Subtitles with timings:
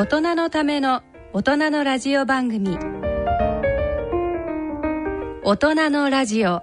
[0.00, 1.02] 大人のための
[1.34, 2.78] 大人のラジオ番組。
[5.44, 6.62] 大人のラジオ。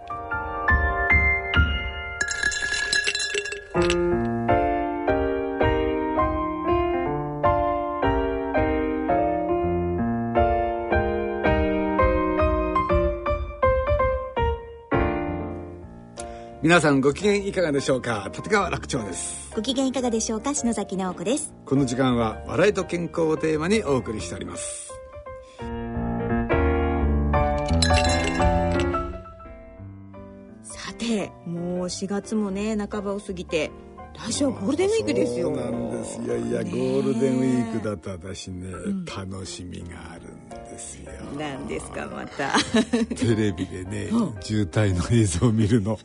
[16.68, 18.30] 皆さんご機嫌いかがでしょうか？
[18.36, 19.50] 立川楽長です。
[19.56, 20.54] ご機嫌いかがでしょうか？
[20.54, 21.54] 篠崎直子です。
[21.66, 24.92] この時間は笑いと健康をテーマにお送りしております。
[30.62, 33.72] さてもう4月もね半ばを過ぎて
[34.28, 35.48] 来週はゴールデンウィークですよ。
[35.48, 36.22] そうなんです。
[36.22, 38.74] いやいやゴールデンウィークだと私ね、
[39.06, 41.12] 楽しみがあるんですよ。
[41.40, 42.52] なんですかまた。
[43.16, 44.10] テレビでね、
[44.42, 45.98] 渋滞の映像を見るの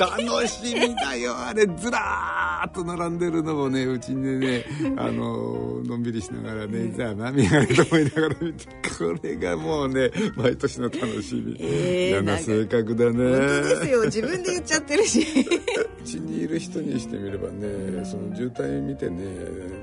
[0.00, 1.36] 楽しみだよ。
[1.36, 4.64] あれずらーっと並んでるのもねうちにね
[4.96, 8.66] あののんびりしながらね、じゃあ何があると思いながら見て
[8.98, 13.12] これがもうね毎年の楽しみ、えー嫌な性格だね。
[13.12, 14.04] 本当ですよ。
[14.04, 15.20] 自分で言っちゃってるし。
[16.00, 19.22] うちにいる人にしてみればねその渋滞見てね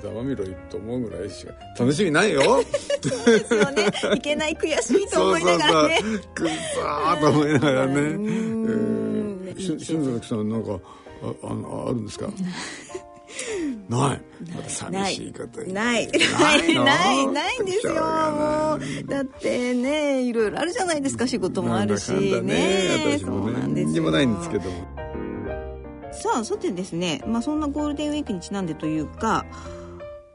[0.02, 2.64] ざまみろいと思うぐらいしか楽しみないよ。
[3.02, 3.86] ですよね。
[4.16, 6.00] いけない悔しいと思いながらね。
[6.02, 6.22] そうそうそう。
[6.36, 7.94] くっそーと思いながらね。
[7.94, 9.07] うん
[9.48, 10.80] えーし篠崎さんなんか
[11.44, 12.28] ああのあるんですか？
[13.90, 14.22] ない。
[14.56, 16.08] また寂しいこと言ってない。
[16.08, 16.84] ないの？
[16.86, 17.94] ないないんですよ。
[17.96, 22.10] もうだってねいろいろあるじゃないですか仕事もあるし。
[22.12, 23.88] なんだかんだね私もそうなんねですよ。
[23.88, 24.88] 何にもないんですけども。
[26.14, 29.46] さあさてですね、まあ、そんなゴールデンウィークにちなんでというか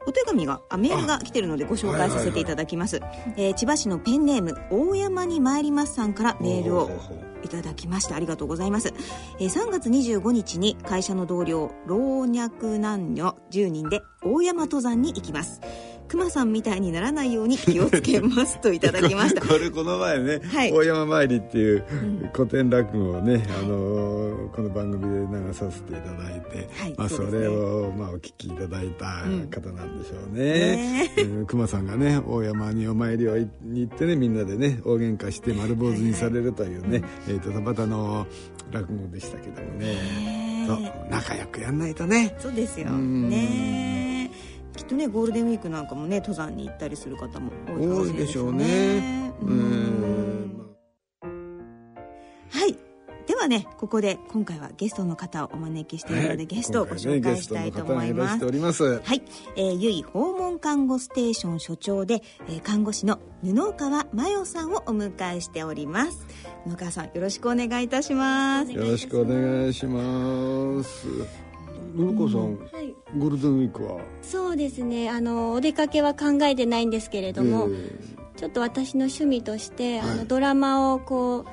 [0.05, 3.01] お手紙があメールが来てるのでご紹介させていただきます、
[3.37, 6.89] えー千葉市のペンネーム大山に参りますさんからメールを
[7.43, 8.93] いただきましたありがとうございます、
[9.39, 15.61] えー3月25日に会社の同僚老若男女10人で大山登山に行きます
[16.07, 19.41] 熊さんみたいにならないように気をつけますといただきました。
[19.47, 20.71] これこの前ね、はい。
[20.71, 21.83] 大山参りっていう
[22.33, 24.13] 古典落語をね、あのー
[24.53, 31.09] この番組で流させていただいて、はいまあ、それを、まあ、お聞きいただいた方なんでしょうね。
[31.17, 31.45] ねうん。
[31.47, 38.27] 熊さんがね大山にお参りをいに行ってねみんなでね大喧嘩して丸坊主にされるというね、えー、と田端の
[38.71, 39.95] 落語でしたけどもね。
[39.95, 42.35] ねそう仲良くやんないとね。
[42.37, 42.89] そうですよ。
[42.89, 43.29] うん。
[43.29, 44.12] ね
[44.75, 48.99] きっとねゴールデンウィークなんかもね登山に行ったりする方も多いかもしれないでしょうね。
[48.99, 49.59] ねううん。
[49.59, 50.75] ん
[52.49, 52.77] はい。
[53.25, 58.45] ではねここで今回はゲストの方をお招きしているので、ゲストをご紹介したいと思います。
[58.45, 58.99] ねます。
[59.01, 59.21] はい、
[59.55, 66.25] えー、ゆい訪問看護ステーション所長で、えー看護師の布川真代さんをお迎えしております。
[66.67, 68.71] 布川さんよろしくお願いいたします。
[68.71, 71.42] よろしくお願いします。
[71.93, 74.01] ののこさん、はい、ゴールデンウィークは？
[74.21, 75.09] そうですね。
[75.09, 77.99] あのお出かけは考えてないんですけれども、え
[78.37, 80.17] ちょっと私の趣味として、あはい。
[80.17, 81.45] のドラマをこう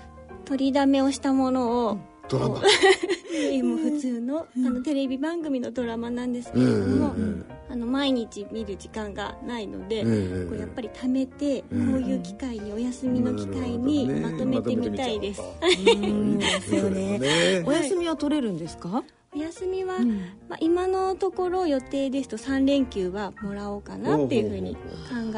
[0.46, 2.54] 取りだめをしたものを、ードラマ？
[2.54, 2.62] もう
[3.78, 17.64] 普通の,、あのテレビ番組のドラマなんですけえれども、えあの毎日見る時間がないので、ええこうやっぱり貯めて、んこういう機会にお休みの機会にまとめてみたいです、まとめてみちゃおうとうんですね。
[17.66, 19.02] お休みは取れるんですか、
[19.32, 20.00] お休みは、
[20.48, 24.80] まあ、今のところ予定ですと3連休はもらおうかなっていうふうに考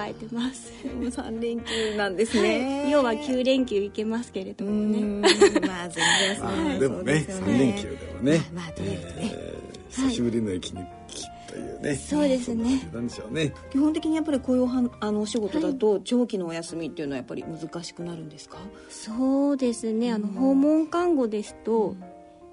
[0.08, 0.72] えてます。
[0.86, 5.00] 3連休なんですはねい、要は9連休行けますけれどうもね。
[5.00, 5.20] ん。
[5.20, 6.04] まあ全
[6.36, 8.40] 然まはいあでもね、そうですよ三連休でもね。
[8.54, 9.12] まあとりあえずね。
[9.34, 11.94] えー久しぶりの駅に来というね。
[11.96, 12.80] そうですね。
[12.90, 13.52] そんなんでしょうね。
[13.70, 14.66] 基本的にやっぱりこういう
[15.00, 18.56] あのお仕事だと長期のお休みっていうのはやっぱり難しくなるんですか？
[18.88, 20.10] そうですね。
[20.10, 21.94] あの訪問看護ですと、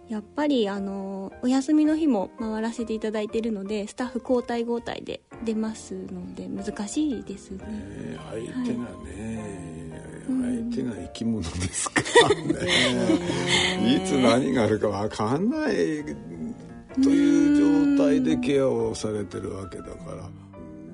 [0.09, 13.95] やっぱりあのお休みの日も回らせていただいているのでスタッフ交代交代で出ますので難しいですねえー相手がね、相手が生き物ですからね。
[13.95, 16.03] いつ何があるかわかんない
[17.01, 20.48] という状態でケアをされてるわけだから。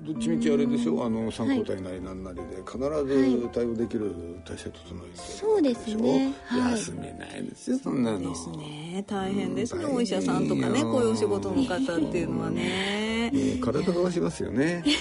[0.06, 4.14] どっちみちあれでしょあの参考体なりなんなりで必ず対応できる
[4.46, 6.34] 体制整えてそうですね。
[6.46, 6.72] はい。
[6.74, 8.20] 休めないですよそんなの。
[8.30, 9.04] ですね。
[9.08, 9.96] 大変ですね、うん。
[9.96, 13.32] お医者さんとかねこういうお仕事の方っていうのはね。
[13.34, 13.62] うん。
[13.62, 14.84] 体がわしますよね。
[14.86, 14.92] で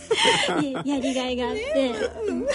[0.84, 1.92] やりがいがあって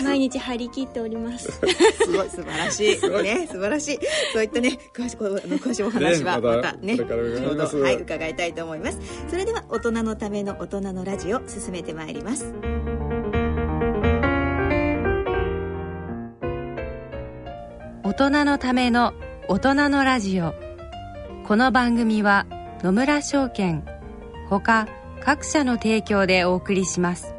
[0.03, 1.51] 毎日張り切っております。
[1.51, 2.87] すごい素晴らしい。
[3.23, 3.99] ね素晴らしい。
[4.33, 8.99] そういったね詳しくあの詳しいお話はねまたねはい伺いたいと思います。
[9.29, 12.53] それでは大人のための大人のラジオ進めてまいります。
[18.03, 19.13] 大人のための
[19.47, 20.69] 大人のラジオ。
[21.49, 22.45] この番組は
[22.83, 23.83] 野村証券
[24.49, 24.87] ほか
[25.19, 27.38] 各社の提供でお送りします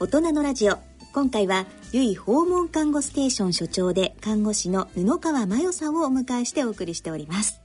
[0.00, 0.78] 大人のラジオ。
[1.12, 7.60] 今回は由い訪問看護ステーション所長で看護師の布川真代さんをお迎えしてお送りしております。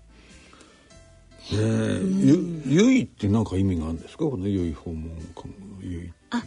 [1.49, 4.25] ねえゆゆいって何か意味があるんですか？
[4.25, 6.43] このゆい訪問看護のゆいあ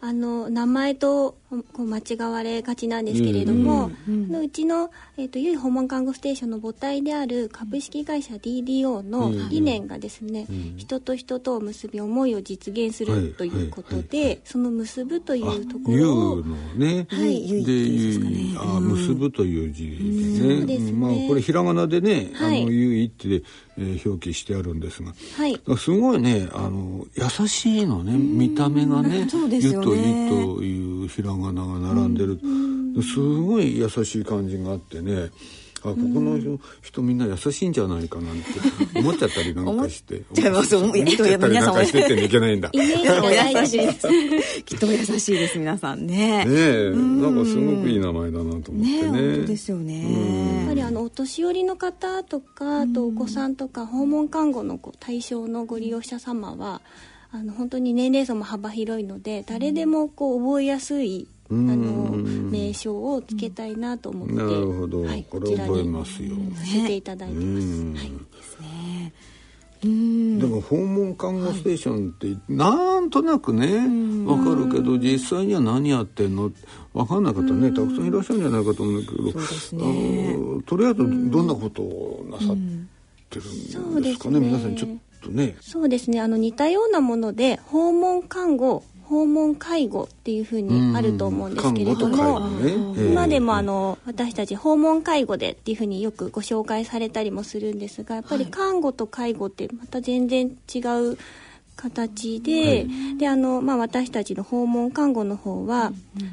[0.00, 10.46] あの名前とこう間違われがちなんですけれども、あのうちの、えー、とゆい訪問看護ステーションの母体である株式会社 DDO の理念がですね、
[10.76, 20.92] 人と人とを結び思いを実現するということで、その結ぶというとこゆろをうのね、はいであ結ぶという字でね,、ですね。
[20.92, 22.62] まあこれひらがなでね、はい。
[22.62, 23.42] あのゆいって、
[23.76, 25.14] えー表記してあるんですが。
[25.36, 25.60] はい。
[25.76, 32.38] すごいねあの優しいのね見た目がねゆといというひらがなが並んでる、
[33.02, 35.30] すごい優しい感じがあってね。
[35.84, 38.44] あここの人人みんな優しいんじゃないかなんて
[38.98, 40.14] 思っちゃったりなんかして。
[40.14, 40.76] 思っちゃいます。
[40.76, 41.02] 思っちゃ
[41.36, 41.54] ったり。
[41.54, 42.50] なんかしてっていけな。
[42.50, 42.80] いんだきっ
[44.78, 46.46] とお優しいです皆さんね。
[46.46, 49.02] ねえなんかすごくいい名前だなと思ってね。
[49.02, 56.80] ね本当ですよやっねぱりあのお年寄りの方とかあとお子さんとか訪問看護のこう対象のご利用者様は
[57.30, 65.02] あの本当に年齢層も幅広いので誰でもこう覚えやすいあの名称をつけたいなと思って、なるほど。
[65.02, 66.36] はい、これ覚えこちらにますよ。
[66.56, 67.66] させていただいてます。
[67.66, 68.12] うんはい。
[69.86, 69.90] で
[70.46, 73.66] も訪問看護ステーションってなんとなくね
[74.24, 76.50] わかるけど実際には何やってんの？
[76.94, 77.70] わかんない方ね。
[77.70, 79.32] たくさんいらっしゃるんじゃないかと思うんだけどね。
[80.38, 82.56] のとりあえずどんなことをなさっ
[83.28, 83.42] てる
[84.00, 84.40] んですかね。
[84.40, 84.90] 皆さんちょっ
[85.20, 85.54] とね。
[85.60, 86.18] そうですね。
[86.18, 88.82] あの似たようなもので訪問看護
[89.14, 100.80] 訪問介護っていうふうにあると思うんですけれども、ねええ今でもあの私たち訪問介護でっていうふうによくご紹介されたりもするんですがやっぱり看護と介護ってまた全然違
[101.12, 101.18] う
[101.76, 102.86] 形で,、
[103.18, 105.92] であのまあ、私たちの訪問看護の方は、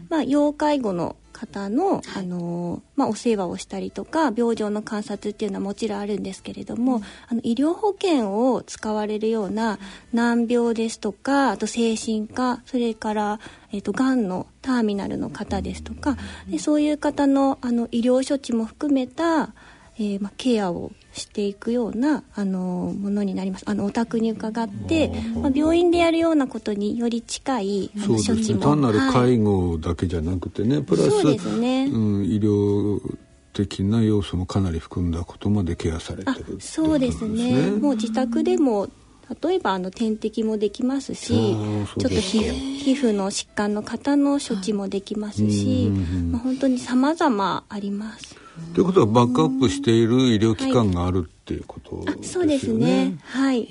[0.10, 9.80] まあ、要介護の方のあの、まあ、お世話をしたりとか病状の観察っていうのはもちろんあるんですけれども、あの医療保険を使われるような
[10.14, 13.40] 難病ですとかあと精神科それから、
[13.72, 16.18] えっとがんのターミナルの方ですとか
[16.48, 19.54] でそういう方のあの医療処置も含めた、
[20.02, 23.66] えーまあ、ケアをしていくようなあのものになります。
[23.68, 28.60] あのお宅に伺って、まあ、病院でやるようなことにより近いあそうですね。
[28.60, 31.86] 単なるはい介護だけじゃなくてねプラスそうですね。
[31.86, 33.00] うん、医療
[33.54, 37.70] 的な要素もかなり含んだことまでケアされてあるそうですね。
[37.70, 38.88] もう自宅でも
[39.44, 42.40] 例えばあの点滴もできますしちょっと皮
[42.94, 45.90] 膚の疾患の方の処置もできますし、
[46.32, 48.41] まあ、本当に様々あります
[48.74, 52.28] ということはバックアップしている医療機関があるっていうことですよね。
[52.28, 53.68] そうですねはい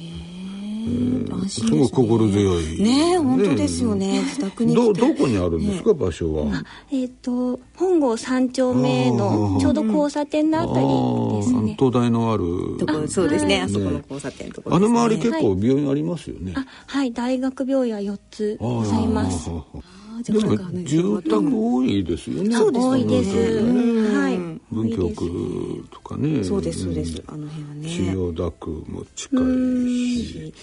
[1.29, 2.83] 安すごい心強い。
[2.83, 6.63] ね本当ですよね自宅にどどこにあるんですか、場所は。
[6.91, 12.79] えっ、と本郷三丁目のちょうど交差点のあたりですね東大のある。
[12.79, 16.55] とこそうですねはいあそこの交差点のところあの周り結構病院ありますよね。
[16.57, 19.51] あはい大学病院は4つございます
[20.23, 22.55] じゃでもあなんかね住宅多いですよね。
[22.55, 23.63] そうです多いです。
[23.63, 24.39] ねはい
[24.71, 26.45] 文京区とかね。
[26.45, 27.23] そうですそうです。
[27.27, 27.89] あの辺はね。
[27.89, 30.55] 千代田区も近いし。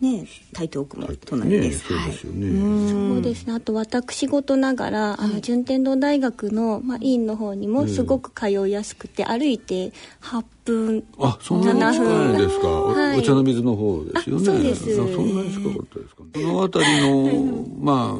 [0.00, 2.90] ね台東区も隣でね、すそうですよね。
[2.90, 3.52] そうですね。
[3.52, 9.92] あと私事ながら、あの順天堂大学の、まあ、院の方にもすごく通いやすくて、歩いて
[10.22, 12.68] 8分あ、そんなに近いですか？
[13.16, 14.42] お茶の水の方ですよね。
[14.42, 14.90] あそうです。
[14.90, 16.24] あそんなに近かったですか？
[16.34, 18.18] その辺りの、ま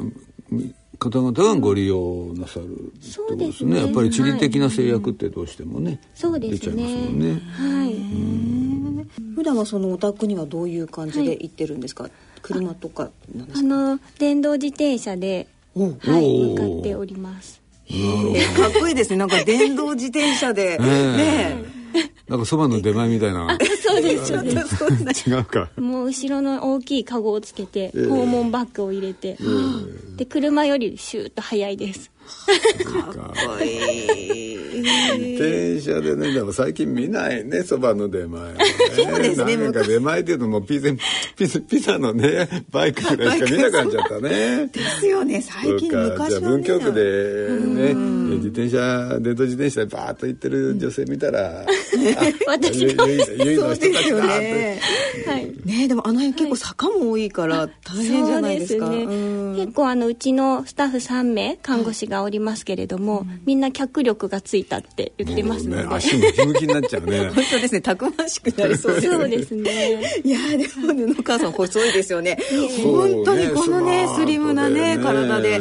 [0.52, 0.56] あ、
[1.02, 3.10] 方々がご利用なさるってことですね。
[3.10, 3.80] そうですね。
[3.80, 7.26] やっぱり地理的な制約ってどうしてもね、そうです出ちゃいますもんね。
[7.34, 7.40] ね。
[7.40, 9.12] はい。
[9.34, 12.08] 普段はそのお宅にはどういう感じで行ってるんですか、
[12.40, 15.92] 車とかなんですあかの電動自転車で、おはい、
[16.50, 17.60] 向かっております。
[17.88, 19.16] えーかっこいいですね。
[19.16, 20.82] なんか電動自転車でえ。
[20.82, 21.81] ね
[22.28, 23.58] なんかそばの出前みたいな。
[23.82, 24.50] そうですそうで
[25.14, 25.28] す。
[25.28, 25.70] ね 違うか。
[25.76, 29.36] もう後ろの大きいカゴをつけて、え訪問バッグを入れて、
[30.16, 32.10] で車よりシューッと速いです
[32.84, 34.62] かっこいい。
[35.38, 38.64] 電車でねでも最近見ないねそばの出前はね。
[38.96, 40.90] そうですねなんか出前っていうともうピザ
[41.36, 44.66] ピザピザのねバイクぐらいしか見なくなっちゃったね。
[44.68, 46.48] ですよね最近昔はね。
[46.48, 47.94] 文京区でね
[48.36, 51.64] 自転車電動自転車でバーッと行ってる女性見たら、
[52.46, 52.96] 私ゆゆい
[53.38, 54.80] ゆいの人たちそうですよだって、ね
[55.26, 55.52] はい。
[55.64, 58.86] ねでもあの辺結構坂も多いから大変じゃないですか。
[58.86, 59.14] そうですね。
[59.14, 59.18] う
[59.52, 59.56] ん。
[59.56, 67.30] 結構あのうちのスタッフ3名看護師がおりますけれども、みんな脚力がついたって言ってますので、ね足ムキムキになっちゃうね。
[67.34, 68.94] 本当ですねたくましくなりそう。
[68.96, 70.20] ですそうですね。
[70.24, 72.36] いやでも布川さん細いですよね。
[72.82, 74.96] 本当にこのねスリムなねで。
[74.96, 75.60] ね体で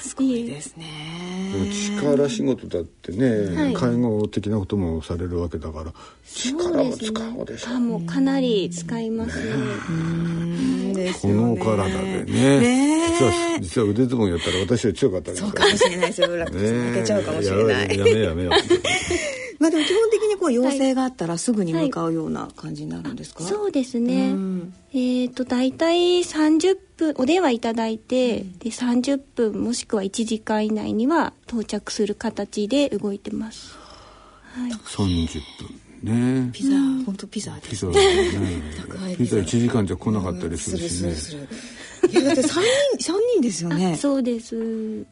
[0.00, 1.15] すごいですね
[2.04, 3.74] 力仕事だってね、はい。
[3.74, 5.92] 介護的なこともされるわけだから
[6.24, 7.70] 力を使うでしょ。
[7.70, 9.52] あもうかなり使いますね
[9.88, 10.92] うん。
[10.92, 12.60] ですこよねの体でね。
[12.60, 16.36] ね実は実は腕相撲やったら私より強かったですそうかもしれないですよ。
[16.36, 17.98] 楽負けちゃうかもしれない。
[17.98, 18.56] やめやめやめ
[19.58, 24.74] まあでも基本的にこう要請があったらすぐに向かうような感じになるんですか、そうですね、うん。
[24.92, 33.76] えっ、と大体30分お電話いただいて、で30分もしくは1時間以内には到着する形で動いてます。
[34.54, 34.72] はい。
[34.72, 35.40] 30
[36.02, 36.44] 分。
[36.46, 36.50] ね。
[36.52, 38.62] ピザ、本当ピザでピザすね。
[39.16, 39.36] ピザ。
[39.38, 40.88] 1時間じゃ来なかったりするしね。
[40.88, 41.48] するするする
[42.08, 43.96] だって三人三人ですよね。
[43.96, 45.04] そうです。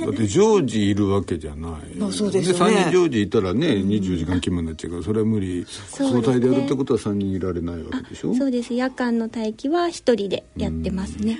[0.00, 1.72] だって常時いるわけじゃない。
[2.02, 2.76] あそうですよね。
[2.76, 5.66] 3人常時いたらね24時間勤務になっちゃうからそれは無理。
[5.98, 8.34] 交代でやるってことは3人いられないわけでしょ？
[8.34, 8.74] そうです。
[8.74, 11.38] 夜間の待機は一人でやってますね、はい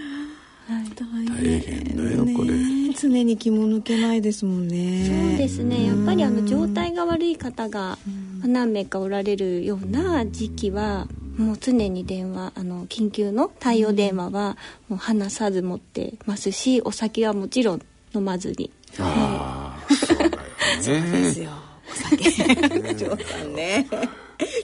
[0.99, 2.51] 大変だよこれ。
[2.51, 2.95] ね。
[3.01, 5.31] 常に気も抜けないですもんね。
[5.31, 5.87] そうですね。
[5.87, 7.97] やっぱりあの状態が悪い方が
[8.41, 14.57] まあ何名かおられるような時期はもう常に電話あの緊急の対応電話は
[14.89, 17.83] もう離さず持ってますしお酒はもちろん
[18.15, 18.71] 飲まずに。
[18.99, 21.23] ああそうだよね。
[21.23, 21.51] ですよ。
[21.91, 22.31] お酒。
[22.31, 23.89] ジョーさんね。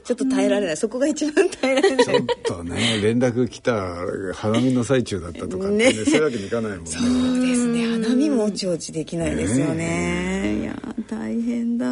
[0.05, 2.05] ちょっと耐えられない、そこが一番耐えられない。
[2.05, 3.73] ちょっとね連絡来た
[4.35, 5.93] 花見の最中だったとかってねね。
[5.93, 6.91] そういうわけにいかないもんね。
[6.91, 7.87] そうですね。
[7.87, 10.61] 花見もおちおちできないですよね。
[10.61, 10.77] いや
[11.09, 11.87] 大変だ。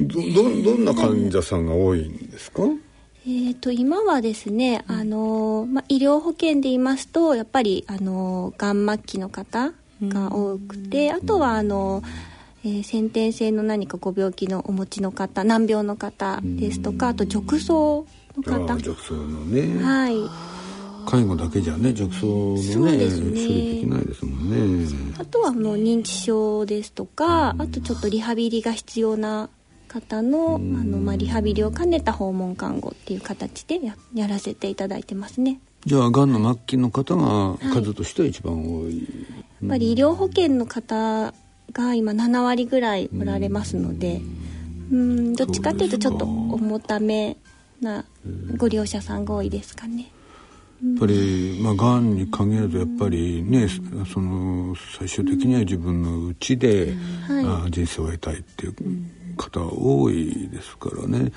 [0.00, 2.62] どどどんな患者さんが多いんですか？
[3.24, 12.02] えー、と今はですね、あのまあ、医療保険で言いますとやっぱりあのがん末期の方が多くて、あとはあの、
[12.64, 18.74] えー先天性の何かご病気のお持ちの方難病の方ですとかあと褥瘡の方。
[18.76, 19.82] 褥瘡のね。
[19.82, 20.16] はい。
[21.04, 23.10] 介護だけじゃね褥瘡のねね。
[23.10, 25.14] 処理できないですもんね。
[25.18, 29.48] あとはあの認知症ですとかあとちょっとリハビリが必要な
[29.92, 35.60] 方のあの、まあ、リハビリを兼ねた訪問看護っていう形でややらせていただいてますね。
[35.84, 39.04] じゃあがんの末期の方が数としては一番多い、や
[39.66, 41.34] っぱり医療保険の方
[41.72, 44.20] が今7割ぐらいおられますので。
[44.92, 45.34] うん。
[45.34, 47.36] どっちかっていうとちょっと重ため
[47.80, 48.04] な
[48.56, 50.10] ご利用者さんが多いですかね。
[50.84, 53.68] やっぱりまあがんに限らずやっぱりね
[54.12, 56.94] その最終的には自分のうちで、
[57.26, 57.44] はい。
[57.44, 58.74] あ人生を得たいっていう
[59.36, 61.32] 方多いですからね、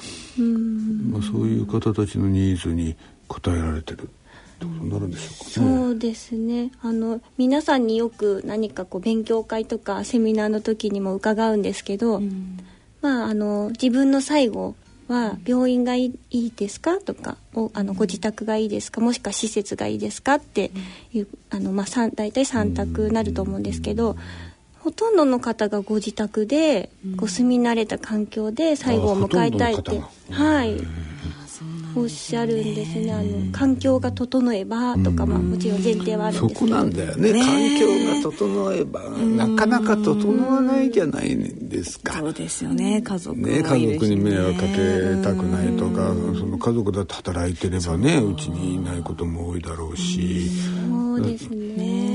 [1.12, 2.96] まあ、そういう方たちのニーズに
[3.30, 4.12] 応えられてるってこ
[4.60, 5.78] とになるんでしょうかね。
[5.78, 6.72] そうですね。
[6.82, 12.22] あの皆さんによく何かこう勉強会とかセミナーの時にも伺うんですけど、
[13.02, 14.76] まあ、あの自分の最後
[15.08, 20.72] は病院がいいですかとかおあのご自宅がいいですかもしくは施設がいいですかって
[21.14, 24.16] いうあの、まあ、大体3択なると思うんですけど
[24.86, 30.00] ほとんどの方がご自宅でこう住み慣れた環境で最後を迎えたいって
[30.30, 30.78] はい。
[31.96, 33.12] おっしゃるんですね。
[33.14, 36.76] あの環境が整えばとか、まあ、もちろん前提はあるんそこですけど。
[36.76, 37.32] なんだよね。
[37.32, 42.14] 環境が整えばなかなか整わないじゃないですか。
[42.20, 50.50] そうですよね家族ね、家族に迷惑かけたくないとかその家族だって働いてればねうちにいないことも多いだろうし。
[50.88, 52.15] そうですね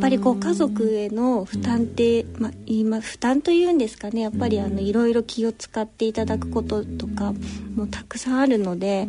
[0.00, 4.20] ぱりこう家族への負担って、まあ、今負担というんですかね。
[4.20, 7.34] やっぱりあのいろいろ気を使っていただくこととか
[7.74, 9.08] もたくさんあるのでやっ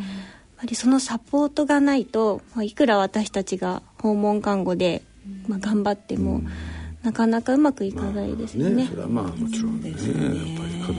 [0.58, 5.03] ぱりそのサポートがないと、まあ、いくら私たちが訪問看護で、
[5.48, 6.41] まあ、頑張っても、
[7.04, 8.75] なかなかうまくいかないですよね。
[8.84, 10.98] ねそれはまあもちろんねやっぱり家族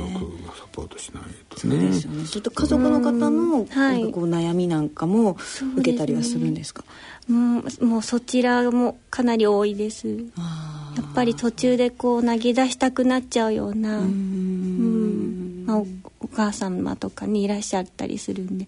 [0.56, 2.24] サポートしないとそうでねすよね。
[2.54, 5.36] 家族の方のはいなんかこう悩みなんかも
[5.76, 6.84] 受けたりはするんですか？
[7.28, 10.08] うん、もうそちらもかなり多いです。
[10.08, 15.64] やあっぱり途中でこう投げ出したくなっちゃうようなーううん。
[15.64, 15.86] んまあ、お
[16.20, 18.66] お母様とかにいらっしゃったりするんで。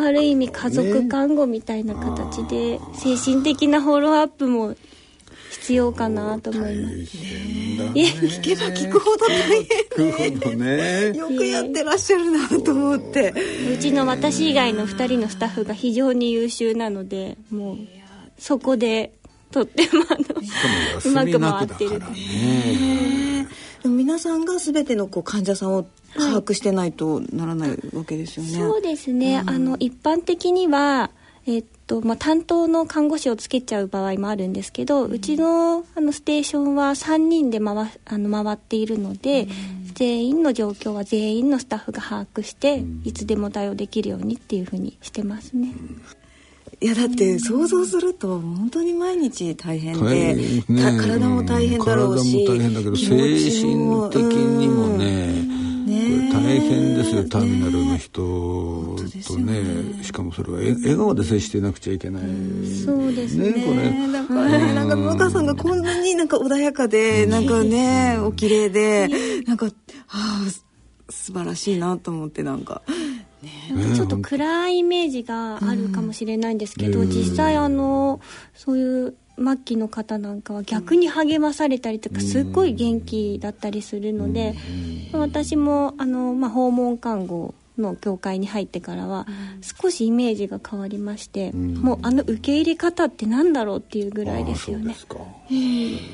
[0.00, 4.76] ある意味家族看護みたいな形で精神的なフォローアップも
[5.50, 9.62] 必要かなと思います大変だね聞けば聞くほど大変。
[9.62, 13.32] 聞くほどねよくやってらっしゃるなと思って。
[13.72, 17.78] うちの私以外の2人のスタッフが非常に優秀なのでもう
[18.38, 19.12] そこで
[19.50, 20.26] とってもあの
[21.04, 23.48] うまく回ってるからね
[23.82, 28.52] でも皆さんが全てのこう患者さんを把握してないとならないわけですよね。
[28.52, 31.10] そうですね、あの一般的には、
[31.48, 39.48] えっとまあ、担当の看護師をつけちゃう場合もあるんですけど、うちのあのステーションは3人で回あの回っているので、
[39.94, 45.72] 全員の状況は全員のスタッフが把握して、いつでも対応できるようにっていうふうにしてますね。
[46.80, 50.76] いやだって想像すると本当に毎日大変大で、変。
[50.76, 55.67] ねた体も大変だろうし体も大変だけど気精持ちも神的にもね
[56.32, 59.62] 大変ですよターミナルの人とね。
[59.62, 60.04] ね。
[60.04, 62.22] しかもそれはえ笑顔で接してなくちゃいけない。
[62.84, 63.52] そうですね。
[63.52, 63.90] ねこれ。
[63.90, 69.08] ねだからねなんか野川さんがこんなになんか穏やかでなんかねお綺麗で
[69.46, 69.72] なんかは
[70.06, 70.50] あ
[71.10, 72.82] 素晴らしいなと思ってなんか。
[73.72, 77.08] なんかちょっと暗いイメージがあるかもしれないんですけど、うん。
[77.08, 78.20] 実際あの
[78.52, 84.54] そういう末期の方なんかは逆に励まされたりとかすっごい元気だったりするので、
[85.12, 89.26] 私もあの、まあ、訪問看護の協会に入ってからは
[89.62, 91.74] 少しイメージが変わりまして、ん。
[91.76, 94.96] もうあの受け入れ方ってなんだろうっていうぐらいですよね。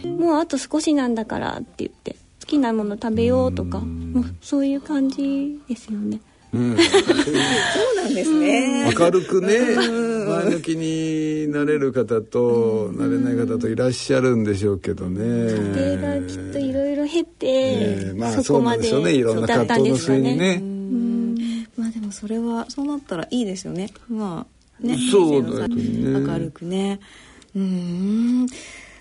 [0.05, 6.21] もうあと少しなんだからって言って好きなもの食べようとかもうそういう感じですよね。
[6.53, 6.77] うん。
[6.79, 8.93] そうなんですね。
[8.97, 9.59] 明るくね
[10.25, 15.21] 前向きになれる方となれない方といらっしゃるんでしょうけどね。
[15.75, 18.13] 家庭がきっといろいろ経えて、え。
[18.17, 20.19] まあそこまでそうなんでしょうねいろんな葛藤のですかね。
[20.21, 21.67] 末にね。
[21.77, 23.91] まあでもそれはそうなったらいいですよね。
[24.09, 24.47] ま
[24.83, 24.97] あね。
[25.11, 25.77] そうだよね。
[26.21, 27.01] 明るくね。
[27.55, 28.47] うーん。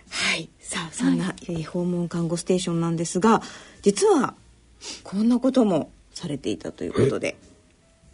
[0.10, 0.50] はい。
[0.60, 3.42] さあそんな、えー訪問看護ステーションなんですが
[3.84, 4.34] 実は
[5.04, 7.36] こんなこともされていたということで。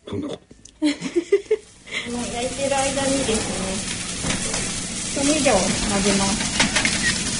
[0.07, 0.39] そんなこと？
[2.17, 5.65] 焼いてる間にですね調味料を混
[6.01, 6.33] ぜます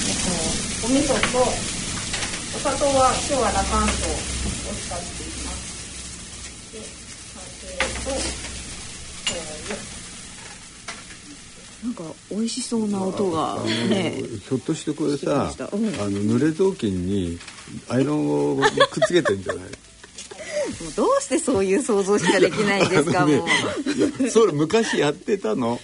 [0.06, 6.78] えっとお味噌とお砂糖は今日はラカントを使っていますで
[7.34, 8.10] 酒と
[11.82, 13.56] なんか美味しそうな音が。
[13.88, 15.86] ねひょっとしてこれさ、 うん。
[15.94, 17.38] あの濡れ雑巾に
[17.88, 18.68] アイロンをくっ
[19.06, 19.64] つけてんじゃない？
[20.70, 23.46] もうどうしてそういう想像しかできないんですかねも
[24.24, 24.30] う。
[24.30, 25.80] それ昔やってたの。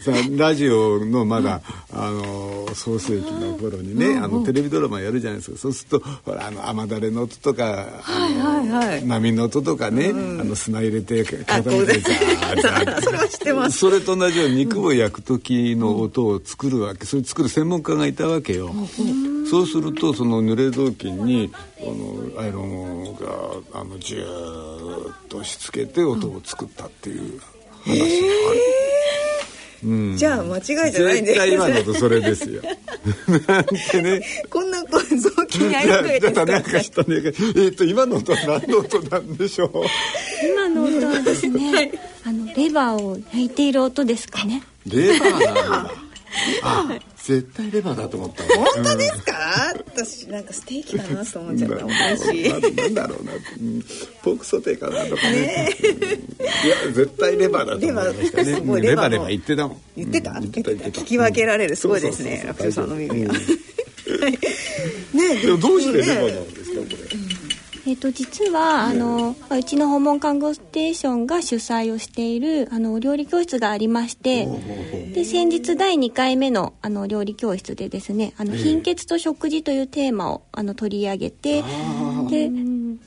[0.00, 1.60] さラジオのまだ、
[1.92, 5.58] あの創世紀の頃にね、あのテレビドラマやるじゃないですか。
[5.58, 9.04] そうするとほらあの雨だれの音とか、あのはいはい。
[9.04, 13.02] 波の音とかね、あの砂入れて固めてザーザーって。
[13.02, 13.78] それは知ってます。
[13.78, 17.04] それと同じように肉を焼く時の音を作るわけ。
[17.04, 18.72] それ作る専門家がいたわけよ。
[19.50, 21.94] そうするとその濡れ雑巾にこ
[22.34, 27.40] のアイロンがあのジューッとしつけて音を作ったっていう
[27.84, 28.08] 話があ
[28.54, 28.60] る。
[29.84, 32.62] うんじゃあ間違いじゃないんです絶対今のとそれですよ。
[33.46, 34.22] なんてね。
[34.50, 37.22] こんなこう雑巾にありが とうだからなんかしたね。
[37.56, 39.70] えっと今の音は何の音なんでしょう。
[40.44, 41.92] 今の音はですね、
[42.24, 46.07] あのレバーを焼いている音ですかねレバーなんだ。
[46.62, 48.42] あ、絶対レバーだと思った。
[48.44, 49.72] 本当ですか？
[49.74, 51.84] 私なんかステーキかなと思っちゃった。
[51.84, 52.48] 美味しい。
[52.48, 53.82] ななんだろうな、うん
[54.22, 55.74] ポークソテーかなとかね。
[55.80, 55.96] うん
[56.66, 58.60] いや絶対レバーだと思いましたね。
[58.60, 59.80] レバレバーレレバーのバー言ってたもん。
[59.96, 60.30] 言ってた？
[60.32, 60.40] うん。
[60.40, 61.00] 言ってた言ってた。
[61.00, 61.76] 聞き分けられる。
[61.76, 62.40] すごいですね。
[62.42, 62.48] うん。
[62.48, 63.38] 楽勝さんの耳がうん
[65.20, 66.80] ねでもどうしてレバーなんねですか？
[66.80, 67.27] これ。
[67.88, 74.46] えっと実はあのまあうちの訪問看護ステーションが主催をしているあのお料理教室がありまして
[75.14, 81.62] で先日第2回目のあの料理教室でですねあの貧血と食事というテーマをあの取り上げて
[82.28, 82.50] で、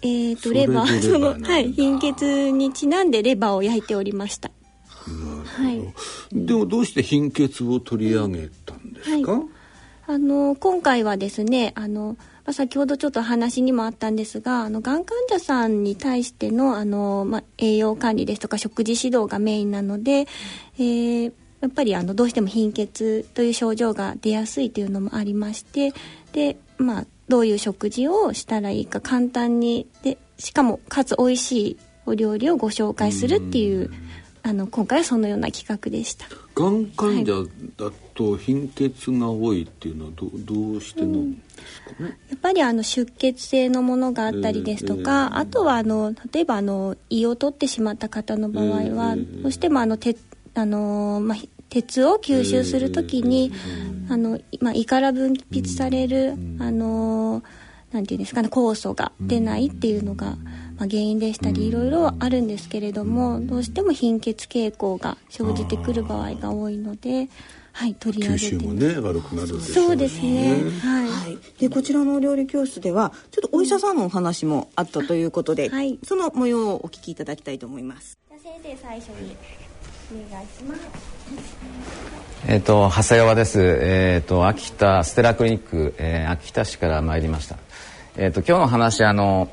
[0.02, 4.50] えっとそれでレバーレそのはい貧血にちなんでレバーを焼いておりました。
[5.46, 5.94] はい。
[6.34, 9.32] でもどうして貧血を取り上げたんですか？
[9.34, 9.44] は
[10.08, 20.28] あの今回はですねあの、まあ、先ほどちょっと話にもあったんですがあのがん患者さんに対してのあの、まあ、栄養管理ですとか食事指導がメインなので、
[20.78, 25.94] えーやっぱりあのどうしても貧血という症状が出やすいというのもありまして
[26.34, 31.78] でまあどういう食事をしたらいいか簡単にでしかもかつ美味しい
[32.08, 33.92] お料理をご紹介するっていう
[34.44, 36.26] あの今回はそのような企画でした。
[36.56, 50.20] がん患者だと貧血が多いっていうのはどどうしてなんですかね、やっぱりあの出血性のものがあったりですとか、えーあとはあの例えばあの胃を取ってしまった方の場合は、えーどうしてもあの鉄
[50.54, 51.38] あの、まあ、
[51.70, 53.52] 鉄を吸収するときに、
[54.10, 57.42] あのまあ、胃から分泌される、あの
[57.92, 60.38] なんていうんですかね酵素が出ないっていうのが、
[60.78, 67.30] まあ、原因でしたりいろいろあるんですけれどもどうしても貧血傾向が生じてくる場合が多いので、
[67.74, 70.62] はい、取り上吸収げてもね悪くなるでしょそうですね。
[70.82, 78.18] はいはい、でこちらのお料理教室ではちょっとお医者さんのお話もあったということで、はいその模様をお聞きいただきたいと思います。
[78.30, 79.36] じゃあ先生最初に
[80.12, 80.82] お願いします。
[82.48, 83.60] えっ、と長谷川です。
[83.62, 87.58] えっ、と秋田ステラクリニック、えー秋田市から参りました。
[88.18, 89.50] えっ、と今日の話あの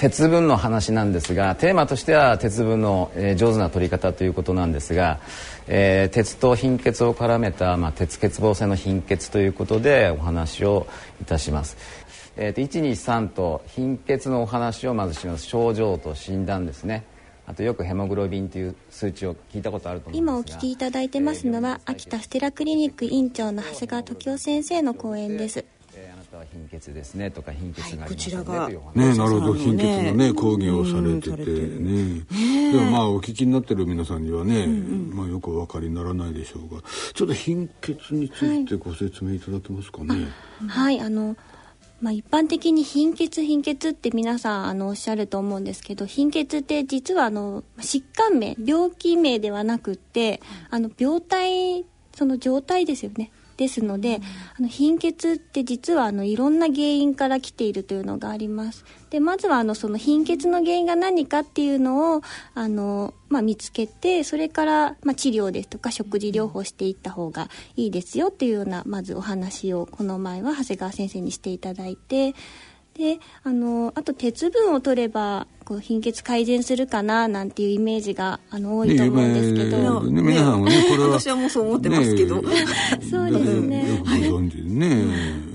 [0.00, 5.20] 鉄分の話なんですがテーマとしては鉄分の、えー上手な取り方ということなんですが、
[5.66, 10.86] えー鉄と貧血を絡めた、まあ、鉄欠乏性の貧血ということでお話を
[11.20, 11.76] いたします。
[12.38, 17.04] えーと123と貧血のお話をまずします症状と診断ですね
[17.46, 25.66] あとよくヘモグロビンという数値を聞いたことあると思うんですが今お聞きいただいてますのは秋田ステラクリニック院長の長谷川時夫先生の講演です。
[26.88, 32.24] ですねとか貧血がありこますねなるほど貧血のね講義をされててね。
[32.72, 36.82] でもまあお聞きになってる皆さんにはね、まあよくお分かりにならないでしょうが。
[37.14, 40.28] ちょっと貧血についてご説明いただけますかね、
[40.66, 41.36] はい、あの、
[42.00, 50.40] まあ、一般的に貧血貧血って皆さんあのおっしゃると思うんですけど貧血って実はあの疾患名病気名ではなくって
[50.70, 54.20] あの病態その状態ですよねですので、
[54.58, 58.86] あの貧血って実はあのいろんな原因から来ているというのがあります。
[59.10, 62.22] でまずはあのその貧血の原因が何かっていうのを
[62.54, 72.34] あの、まあ、見つけてそれから、まあ、治療ですとか食事療法していった方がいいですよっていうようなまずお話をこの前は長谷川先生にしていただいて
[73.00, 80.20] であのあと鉄分を取ればこう貧血改善するかななんていうイメージがあの多いと思うんですけど、ね。
[80.20, 82.48] 皆さんはね これは私はもうそう思ってますけど、ね
[83.10, 83.90] そうですね。
[83.90, 84.96] よくご存知でね、う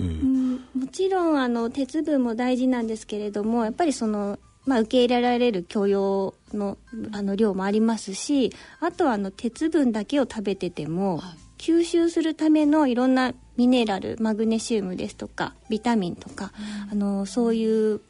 [0.02, 0.36] ん
[0.76, 6.78] もちろんあの鉄分も大事なんですけれどもやっぱりその、まあ、受け入れられる許容の
[7.12, 11.22] あの量もありますしあとはあの鉄分だけを食べてても、
[11.58, 16.52] 吸収するためのいろんなミネラルマグネシウムですとかビタミンとか、
[16.92, 18.02] あのそういう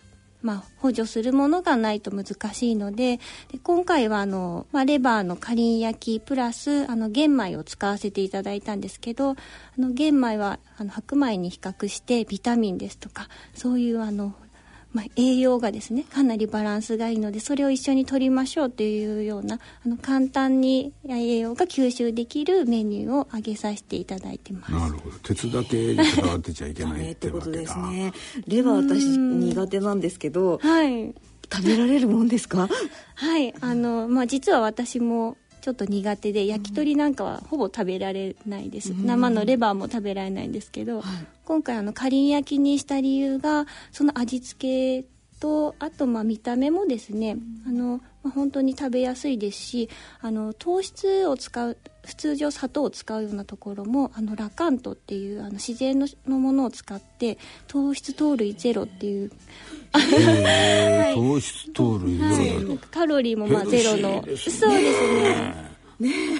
[0.45, 3.17] まあ、補助するものがないと難しいので
[3.51, 9.35] で今回はあの、まあ、レバーのかりん焼きプラスあの玄米を使わせていただいたんですけどあ
[9.79, 14.35] の玄米はあの白米に比較してビタミンですとかそういうあの、
[14.95, 24.71] まあ、栄養がですねかなりバランスがいいのでそれを一緒に取りましょうというようなあの簡単に栄養が吸収できるメニューを挙げさせていただいてます。
[24.71, 25.17] なるほど。
[25.19, 28.13] 鉄だけにこだわってちゃいけないってことですね。
[28.47, 31.13] レバー私苦手なんですけどはい。
[31.53, 32.69] 食べられるもんですか？
[33.15, 33.53] はい。
[33.59, 41.03] あの、まあ、実は私もちょっと苦手で焼き鳥なんかはほぼ食べられないです、生のレバーも食べられないんですけど、
[41.45, 45.07] 今回あのかりん焼きにした理由がその味付け
[45.39, 49.89] とあとまあ見た目もですね、あのまあ、本当に食べやすいですし
[50.21, 59.31] あの糖質を使う普通常砂糖を使うようなところもあのラカントっていうあの自然ののものを使って糖質糖類ゼロっていう
[59.93, 64.23] えー 糖質糖類ゼロだはい、カロリーもまあゼロの。
[64.23, 65.74] そうですね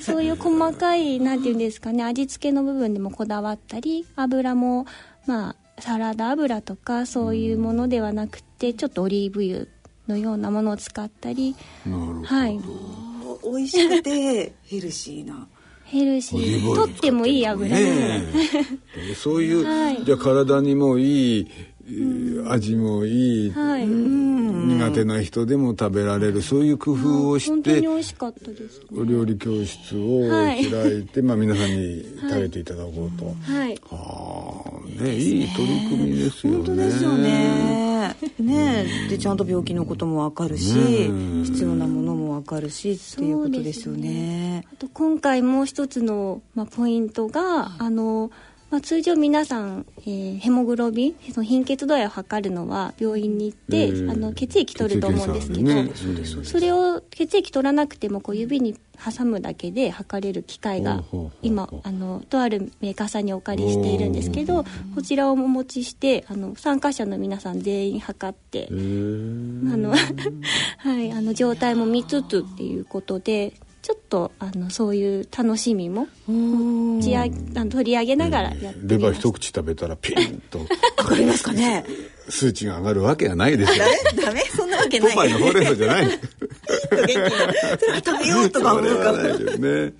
[0.02, 4.86] そういう細かいなんていうんですかね味付けの部分でもこだわったり油も
[5.26, 9.68] まあサラダ油とかそういうものではなくてちょっとオリーブ油
[10.08, 11.56] のようなものを使ったり。
[11.86, 12.60] なるほど、はい。
[13.44, 15.48] 美味しくてヘルシーな。
[15.86, 16.76] ヘルシー。
[16.76, 17.76] とってもいい油。
[17.76, 18.24] ね
[19.18, 20.04] そういう、はい。
[20.04, 21.75] じゃあ体にもいい、えー
[22.48, 23.86] 味もいい、はい。
[23.86, 26.42] 苦手な人でも食べられる。
[26.42, 28.86] そういう工夫をし本当にて美味しかったですね。
[28.98, 31.04] お料理教室をはい開い。
[31.06, 33.80] て、まあ皆さんに食べていただこうと、はい。
[33.90, 36.58] はあねいい取り組みですよね。
[36.58, 38.16] 本当ですよね。
[38.40, 44.66] ねでちゃんと病気のこともわかるしね必要なものもわかるしっていうことですよね。
[44.72, 48.36] あと今回もう一つの、まあ、ポイントが、あの、ま
[48.76, 55.90] まあ、通常皆さん、えーヘモグロビンその貧血度合いを測るのは病院に行って、えーあの血液取ると思うんですけど、ね。
[56.44, 61.04] それを血液取らなくてもこう指に挟むだけで測れる機械が
[61.42, 69.92] 今あのとあるメーカーさんにお借りしているんですけどこちらをお持ちしてあの参加者の皆さん全員測ってあの
[70.80, 73.54] はいあの状態も見つつっていうことで
[73.86, 80.58] ちょっとあのそういう楽しみも持ちあの取り上げながらやってレバー一口食べたらピンと。
[80.96, 81.86] かかりますかね？
[82.28, 83.86] 数値が上がるわけがないですよ。
[84.26, 84.42] ダメ？
[84.46, 85.10] そんなわけない。
[85.12, 86.10] ポパイのほうれん草じゃない。
[86.10, 86.20] 食
[88.24, 89.92] べようとか思うからはないよねう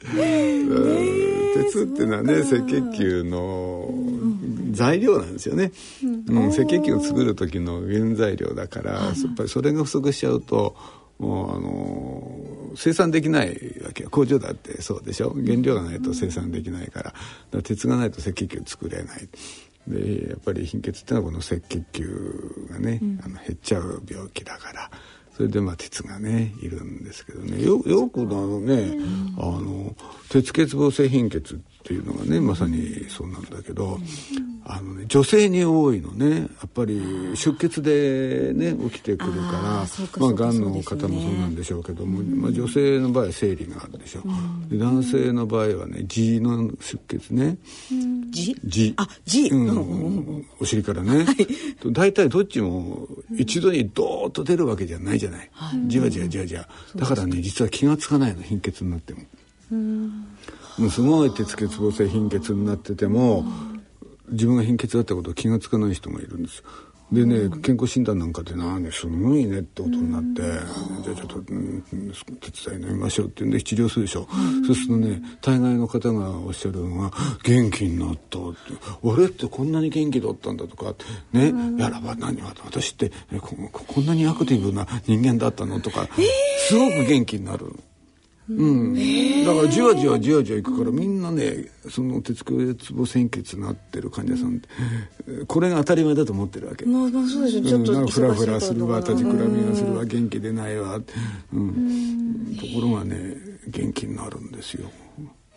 [1.52, 3.88] ん鉄っていうのはね赤血球の
[4.72, 5.72] 材料なんですよね、
[6.28, 6.48] うん。
[6.48, 10.76] 赤血球を作る時の原材料だからやっぱりそれが不足しちゃうと
[11.18, 13.50] もうあの生産できない
[13.84, 14.10] わけよ。
[14.10, 15.34] 工場だってそうでしょ？
[15.34, 17.06] 原料がないと生産できないから。
[17.06, 17.18] だか
[17.52, 19.30] ら鉄がないと赤血球作れない。
[19.88, 24.92] でやっぱり貧血っていうのはこの赤血球がね、あの減っちゃう病気だから。
[25.36, 27.62] それでまあ鉄がねいるんですけどね。
[27.62, 28.98] よよくあのね、
[29.38, 29.96] あの
[30.30, 34.00] 鉄欠乏性貧血っていうのがねまさにそうなんだけど、
[34.66, 37.00] あのね、女性に多いのねやっぱり
[37.36, 39.86] 出血でね起きてくるから
[40.18, 44.24] まあがんの方もそうなんでしょうけども、まあ、女性の場合は生理があるでしょ、
[44.68, 47.58] で男性の場合はね痔の出血ね、
[48.32, 48.94] じ痔？
[48.98, 49.54] あ痔。
[49.54, 50.46] うん。
[50.60, 51.26] お尻からね、
[51.80, 55.50] と大体どっちも一度にドーッと出るわけじゃないじゃない、
[55.88, 56.68] じわじわじわじわ。
[56.96, 59.22] だからね実は気がつかないの貧血になっても。
[60.78, 63.46] もうすごい鉄欠乏性貧血になってても、
[64.30, 66.64] 自分が貧血だったことを気がつかない人がいるんです
[67.12, 70.42] でね、健康診断なんかで「なあねすごいね」ってことになって
[71.06, 71.84] 「じゃあちょっと、うん、
[72.42, 74.28] 手伝い飲みましょう」って言うんで治療するでしょ、
[74.66, 77.12] そうするとね大概の方がおっしゃるのが
[77.46, 78.58] 「元気になった」って
[79.04, 80.96] 「俺ってこんなに元気だったんだ」とか
[81.32, 83.56] 「ね、やらば何私ってえこ
[84.02, 86.10] んなにアクティブな人間だったの?」とか、
[86.68, 87.72] すごく元気になる。
[88.48, 88.94] うん、
[89.46, 94.62] だからじわじわじわじわいくからみんなねその鉄欠乏性貧血になってる患者さん
[95.48, 96.86] これが当たり前だと思ってるわけ。
[96.86, 97.70] まあまあそうですね。
[97.70, 101.02] ちょっとフラフラするわと立ちくらみがするわ元気出ないわ、
[101.54, 103.36] うん、ところがね
[103.68, 104.90] 元気になるんですよ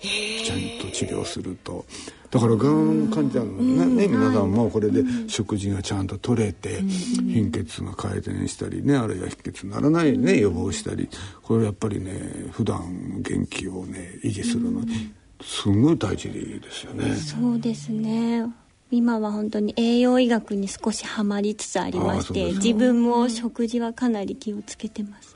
[0.01, 1.85] ちゃんと治療すると。
[2.31, 3.47] だからがん患者の
[3.87, 11.09] ね,、ね皆さんもこれで食事がちゃんと取れて、貧血が改善したりねあるいは貧血にならないね予防したり。
[11.43, 12.13] これやっぱりね
[12.53, 17.15] 普段元気をね維持するのにすごい大事ですよね。
[17.17, 18.47] そうですね。
[18.91, 25.28] 今は本当に栄養医学に少しはまりつつありまして自分も食事はかなり気をつけてます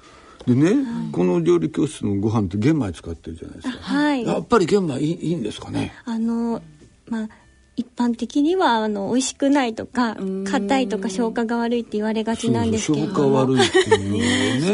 [0.46, 0.74] でね、
[1.12, 3.78] この料理教室のご飯って玄米使ってるじゃないですか。
[3.82, 5.92] はいやっぱり玄米いいいいんですかね？
[6.04, 6.60] あの
[7.08, 7.28] まあ
[7.74, 10.16] 一般的にはあの美味しくないとか
[10.50, 13.06] 硬いとか消化が悪いって言われがちなんですけど。
[13.06, 14.18] も化悪いっていうの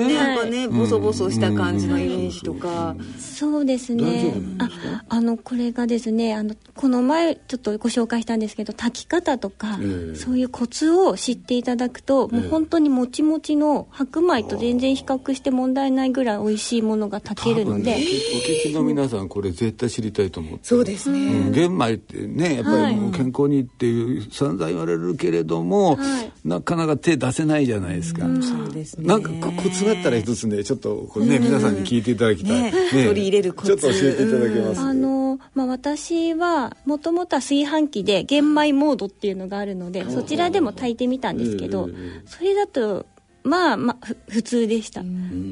[0.09, 0.15] ね。
[0.15, 2.97] やっぱねボソボソした感じのイメージとか。
[3.19, 4.35] そうですね。
[4.59, 4.69] あ
[5.09, 10.17] あのこれがですねあのこの前ちょっとご紹介したんですけど炊き方とか、ええ。
[10.17, 20.65] そういうコツを知っていただくと、もう本当にもちもちの白米と全然比較して問題ないぐらい美味しいものが炊けるので、ねお聞きの皆さんこれ絶対知りたいと思って。
[20.65, 21.19] そうですね。
[21.21, 26.33] うん玄米ってねやっぱりもう健康にっていう散々言われるけれども、はい。
[26.45, 28.27] なかなか手出せないじゃないですか。
[28.41, 29.07] そうですね。
[29.07, 32.73] なんかこコツがあったら一つねちょっとこれね、皆さんに聞いていただきたい、ね。
[32.93, 33.69] 取り入れるコツ。
[33.69, 34.81] ちょっと教えていただけます？
[34.81, 41.89] あの、まあ、私はもともとは炊飯器で玄米モードっていうのがあるのでそちらでも炊いてみたんですけど
[42.27, 43.07] それだと
[43.49, 45.03] まあまあふ普通でした。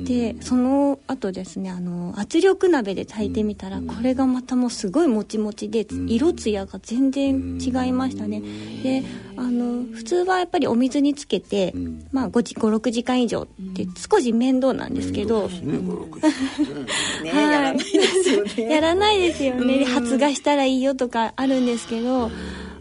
[0.05, 8.43] でその後ですねあの圧力鍋で炊いてみたらこれがまたもうすごいもちもちで色艶が全然違いましたね。
[8.83, 9.03] で
[9.37, 11.75] あの普通はやっぱりお水につけて、
[12.13, 18.71] まあ、56時間以上って少し面倒なんですけど、ね5 6ねはい。
[18.71, 19.85] やらないですよね。
[19.85, 22.31] 発芽したらいいよとかあるんですけど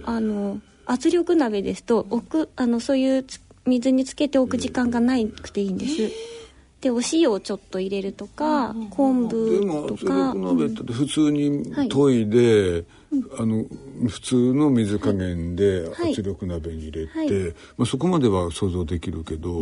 [0.05, 6.11] あの圧力鍋ですと置くあのそういうつ水につけておく時間がなくていいんです。
[6.81, 12.85] でお塩をちょっと入れるとか昆で布も圧とか力鍋って普通に研いで、
[13.39, 13.65] あの
[14.07, 16.11] 普通の水加減ではい。
[16.11, 17.31] 圧力鍋に入れて、はい。
[17.77, 19.61] まあ、そこまでは想像できるけど、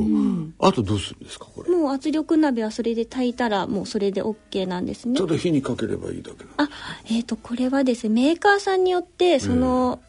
[0.60, 1.70] あとどうするんですかこれ？
[1.70, 5.18] もう圧力鍋はそれで炊いたらもうそれで OK なんですね。
[5.18, 6.68] ただ火にかければいいだけあ
[7.06, 10.02] えー、とこれはですねメーカーさんによってその、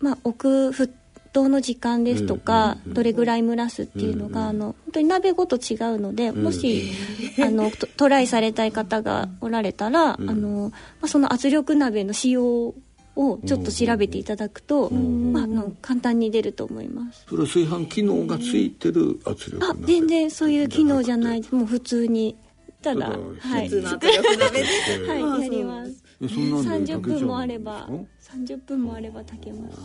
[0.00, 0.88] まあ、置く沸
[1.32, 6.92] 騰の時間ですとか、どれぐらい蒸らすっていうのが、あの本当に鍋ごと違うので、もし
[7.40, 12.74] あのトトライされたい方がおられたら、あのまあ、その圧力鍋の使用を
[13.46, 17.24] ちょっと調べていただくと、まあ、あの簡単に出ると思います。
[17.28, 21.42] それは炊飯機能がついてる圧力あ全然そういう機能じゃない。
[21.50, 22.36] もう普通に
[22.82, 24.62] ただはい、普通の圧力鍋。
[24.62, 26.02] ではい、やります。
[26.22, 29.78] えそんなんで30分もあれば炊けちゃうんです30分もあれば炊けます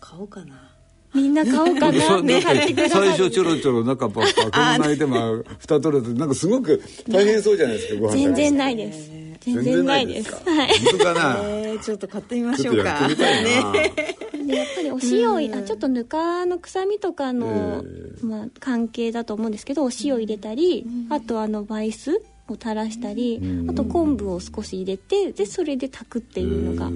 [0.00, 0.70] 買おうかな。
[1.14, 2.22] みんな買おうかな。
[2.22, 2.74] ね最い。
[3.10, 9.10] 初ちょろちょろ中 パッパーこの間も蓋取れてなんかすごく大変そうじゃないですかご飯全然いないです。
[9.40, 10.68] 全然ないですはい。
[10.90, 11.36] 本当かな？
[11.42, 13.72] えー、ちょっと買ってみまちょっとやしょうかってみたいな。
[13.72, 17.84] でやっぱりお塩をあちょっとぬかの臭みとかの、
[18.22, 22.20] まあ、関係だと思うんですけどお塩入れたり、あとあのバイス
[22.52, 26.90] を垂らしたり、あと昆布を少し入れてでそれで炊くっていうのが、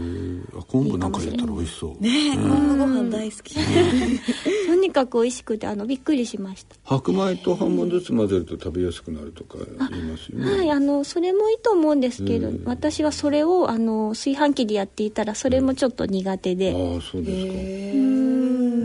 [0.69, 2.03] 昆布なんか入れたら美味しそう。
[2.03, 3.55] ねえ昆布ご飯大好き。
[4.67, 6.77] とにかく美味しくてあのびっくりしました。
[6.85, 9.59] 白米と半分ずつ混ぜると食べやすくなるとか
[9.91, 10.57] 言いますよね。
[10.59, 18.15] はい、あのそれもいいと思うんですけど、私はそれをあの炊飯器でやっていたらそれもちょっと苦手で、ああそうですか。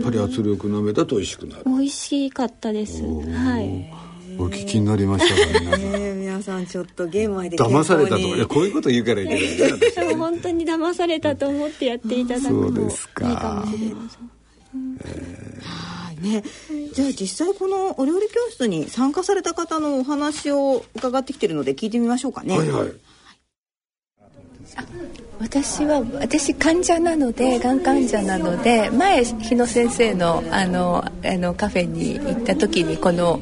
[0.00, 1.62] っぱり圧力鍋だと美味しくなる。
[1.66, 3.02] 美味しかったです。
[3.02, 4.10] はい。
[4.38, 5.80] お聞きになりましたか皆さん。
[5.82, 6.09] えー、
[6.40, 9.40] 皆さんちょっと玄米で騙されたとかこういうこと言うからいけない
[10.08, 10.14] ね。
[10.16, 12.74] 本当に騙されたと思ってやっていただくそう。
[12.74, 13.36] といいですか。
[13.36, 14.18] かもしれませ
[16.18, 16.22] ん。
[16.22, 16.42] ね。
[16.94, 22.56] じゃあ実際このお料理教室に参加された方のお話を伺ってきてるので聞いてみましょうかね。
[22.56, 22.92] はいはい。
[25.40, 33.40] 私は私患者なのでがん患者なので前日野先生のあのあのカフェに行った時にこの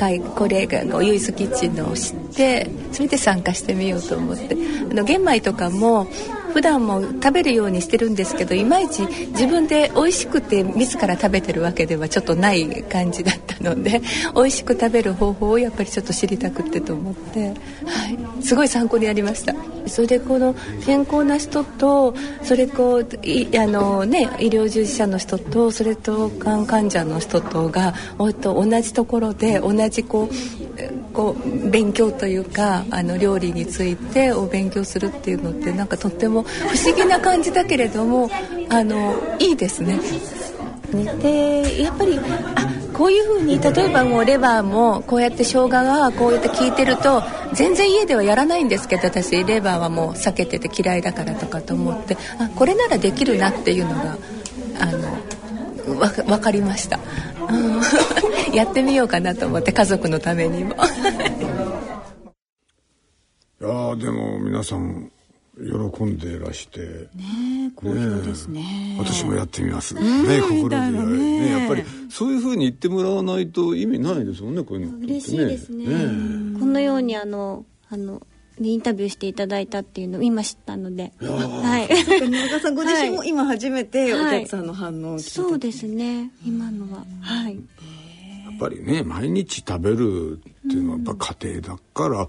[0.00, 4.56] 回これがおユイスキッチンのを知ってそれで参加してみようと思って。
[4.90, 6.08] あの玄米とかも
[6.50, 14.00] 普段も食べるようにしてるんですけどいまいち自分で美味しくて自ら食べてるわけではちょっとない感じだったので
[14.34, 19.54] 美味しく食べる方法をやっぱりちょっと知りたくってと思って、はい、すごい参考になりました。
[19.86, 23.06] それでこの健康な人とそれこう
[23.56, 30.60] あの、ね、医療従事者の人とそれとがん患者の人とがおと同じところで同じこう
[31.12, 38.30] こう勉強というかあの料理についてを勉強するっていうのってなんかとっても不思議な感じだけれども
[38.68, 40.00] あのいいですね。
[41.22, 42.18] でやっぱり
[42.56, 47.22] あこういうふうに例えばもうレバーもこうやって生姜がこうやって効いてると
[47.54, 54.18] 全然家ではやらないんですけど私レバーはもう避けてて嫌いだからとかと思ってあこれならできるなっていうのが
[54.80, 57.00] あのわ分かりました、
[58.54, 60.76] やってみようかなと思って家族のためにも。
[63.60, 65.10] いやでも皆さん
[65.60, 66.80] 喜んでいらして。
[67.14, 68.96] ね好評ですね。
[68.98, 69.94] 私もやってみます。
[69.94, 71.18] ね、心強い。
[71.18, 74.98] ね、やっぱりそういうふうに言ってもらわないと意味ないですもんね、こういうの。
[74.98, 75.86] 嬉しいですね。
[76.58, 78.22] このようにあのあの
[78.58, 81.86] ねインタビューしていただいたっていうのを今知ったので、は
[82.22, 83.28] い、宮川さん ご自身もはい。
[83.28, 86.30] 今初めておはい客さんの反応を聞いたそうですね。
[86.44, 87.04] 今のは。
[87.20, 87.54] はい。
[87.54, 87.60] や
[88.56, 92.28] っぱりね、毎日食べるっていうのはやっぱ家庭だから、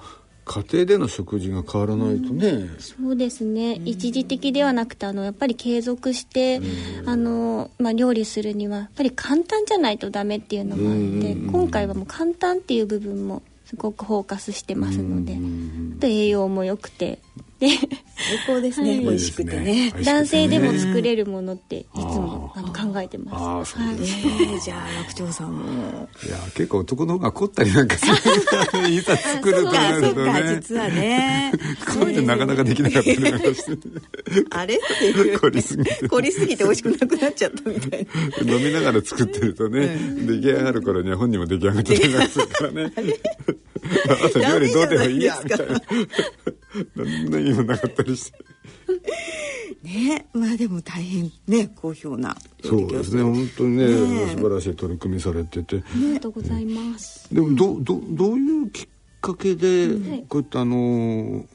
[0.51, 2.69] 家庭での食事が変わらないとね。
[2.79, 6.61] そうですね、一時的ではなくてあのやっぱり継続して、
[7.05, 15.37] あのまあ、料理するにはやっぱり簡単じゃないとダメっていうのもあって、今回はもう簡単っていう部分もすごくフォーカスしてますので、
[15.97, 17.19] あと栄養も良くて
[17.61, 17.77] で最
[18.47, 18.99] 高ですね、はい。
[19.01, 19.93] 美味しくてね。
[20.03, 23.35] 男性でも作れるものっていつもあの考えてます。
[23.37, 24.29] ああ、そうですか。
[24.29, 26.09] えーじゃあ楽長さんも。
[26.25, 28.89] いや、結構男の方が凝ったりなんかする。
[28.89, 30.31] いざ作るとそうかそうなるとね。
[30.31, 31.51] か実はね。
[31.87, 33.77] こういうのなかなかできなかったりなんかして。
[34.49, 34.75] あれ？
[34.75, 38.07] っていう凝りすぎて凝りすぎて美味しくなくなっちゃったみたい
[38.43, 38.53] な。
[38.53, 39.95] 飲みながら作ってるとね、
[40.25, 42.91] 出来上がる頃には本人も出来上がってたりするからね。
[44.09, 45.81] あと料理どうでもいいや、みたいな。
[47.53, 48.37] 何の意味もなかったりして。
[49.83, 55.77] ねまあでも大変ね好評なそうですね、本当にね、ねえ素晴らしい取り組みされてて。
[55.77, 58.87] ありがとうございます、でも、ど、ど、どういうきっ
[59.19, 61.45] かけで、こういったあの、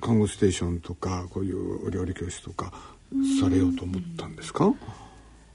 [0.00, 2.72] 看護ステーションとか、こういうお料理教室とか、
[3.40, 4.74] されようと思ったんですか？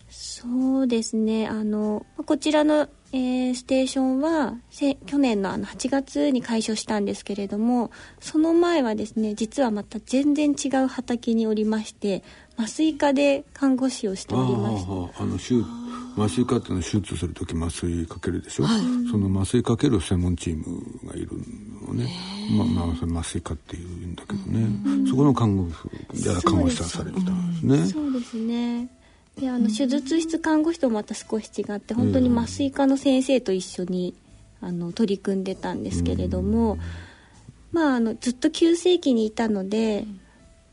[0.09, 1.47] そうですね。
[1.47, 7.89] あのこちらの、えーステーションはせ去年のあの8月に開所したんですけれども
[8.19, 12.23] その前はですね実はまた全然違う畑におりまして
[12.57, 15.53] 麻酔科で看護師をしておりましてあの手
[16.17, 18.65] 麻酔科っていうのは手術する時麻酔かけるでしょ、
[19.11, 21.29] その麻酔かける専門チームがいる
[21.85, 22.09] のね。
[22.55, 25.89] まあまあ麻酔科っていうんだけどね、そこの看護婦
[26.41, 27.85] 看護師さんされてたんですね。
[27.87, 28.89] そうですね
[29.39, 34.15] であの手術室看護師とまた少し違って本当に麻酔科の先生と一緒に
[34.61, 36.77] あの取り組んでたんですけれども、
[37.71, 40.05] まああのずっと急性期にいたので、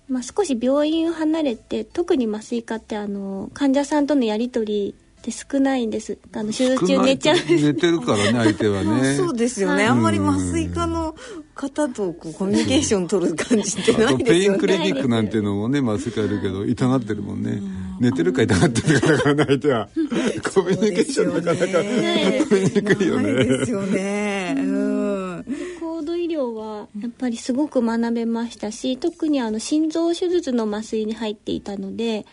[0.08, 6.18] まあ、少し病院を離れて特に麻酔科ってあの患者さんとのやり取りって少ないんです。
[6.32, 9.14] あの手術中寝ちゃう寝てるからね相手はね。
[9.16, 11.14] そうですよね、あんまり麻酔科の
[11.54, 14.24] 方とこうコミュニケーション取る感じってないですよね。
[14.24, 17.62] ペインクリニックなんていうのもね 麻酔科いるけど痛がってるもんね。
[18.00, 19.88] 寝てるか痛がってるかだからね相手は
[20.52, 24.54] コミュニケーションなかなか取りにくいよないですねよね。
[24.58, 25.44] うん。
[25.78, 32.26] 高度医療はやっぱりすごく学べましたし特にあの心臓手術の麻酔に入っていたので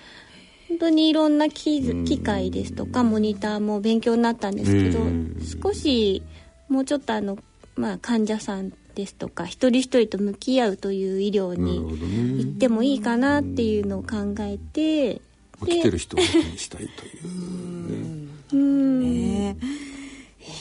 [0.70, 5.38] 本当にいろんな機機械ですとかモニターも勉強になったんですけどうん。
[5.62, 6.24] 少し
[6.68, 7.38] もうちょっとあの、
[7.76, 15.22] まあ、患者さんですとか一人一人と向き合うという医療に行っねてもいいかなっていうのを考えて
[15.66, 18.30] 来てる人をしたいという。
[18.54, 19.02] うん。
[19.02, 19.58] ね。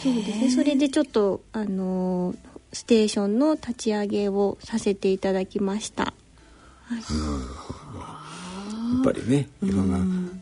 [0.02, 0.50] そうですね。
[0.50, 2.34] それでちょっとあの
[2.72, 6.14] ステーションの立ち上げをさせていただきました。
[6.96, 8.17] や
[9.00, 9.98] っぱりねいろんな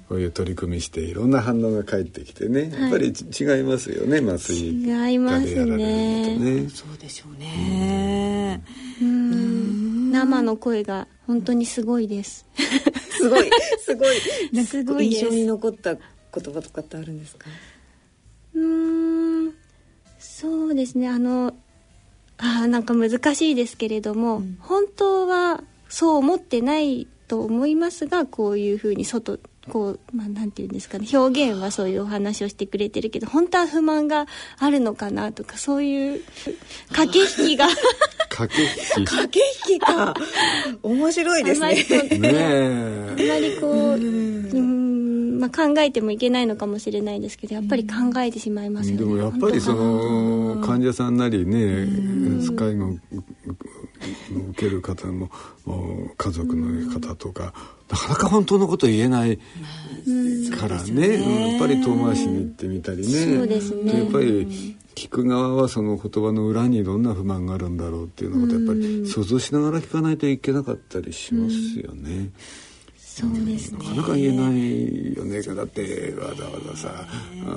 [0.09, 5.55] こういう取り組みしていろんな反応が返ってきてねやっぱりち違いますよね麻酔違いますね。
[5.55, 6.69] 科でやられるのとね。
[6.71, 8.63] そうでしょうね
[9.03, 10.11] うん。
[10.13, 12.47] 生の声が本当にすごいです。
[13.19, 13.51] すごい。
[13.81, 14.65] すごい。
[14.65, 16.01] すごい印象に残った言
[16.33, 17.47] 葉とかってあるんですか？
[18.55, 19.53] うーん。
[20.19, 21.09] そうですね。
[21.09, 21.55] あの
[22.39, 29.39] あーなんか難しいですけれども、本当はそう思ってないと思いますがこういうふうに外
[29.70, 34.27] こう、まあ、なんていうんですかね表現はそういうお話をしてくれてるけど本当は不満が
[34.59, 36.22] あるのかなとかそういう
[36.93, 37.66] 駆け引きが。
[38.29, 38.62] 駆け
[39.01, 39.11] 引き。
[39.11, 40.14] 駆け引きか。
[40.83, 41.66] 面白いですね。
[41.66, 48.99] あまりこうねあえまりこううん、まあ、考えてもいけないのかもしれないですけどやっぱり考えてしまいますよね。
[48.99, 51.89] でもやっぱりその患者さんなりね
[52.57, 52.97] 介護を
[54.51, 55.31] 受ける方も
[55.65, 57.55] もう家族の方とか
[57.91, 59.39] なかなか本当のこと言えない
[60.59, 61.53] からね。
[61.53, 63.27] やっぱり遠回しに行ってみたりね。
[63.27, 72.31] ねでやっぱり聞く側はその言葉の裏にどんな不満があるんだろうっていうようなことやっぱり想像しながら聞かないといけなかったりしますよね。
[73.19, 73.79] そうですね。
[73.79, 75.41] なかなか言えないよね。
[75.41, 77.07] だってわざわざさ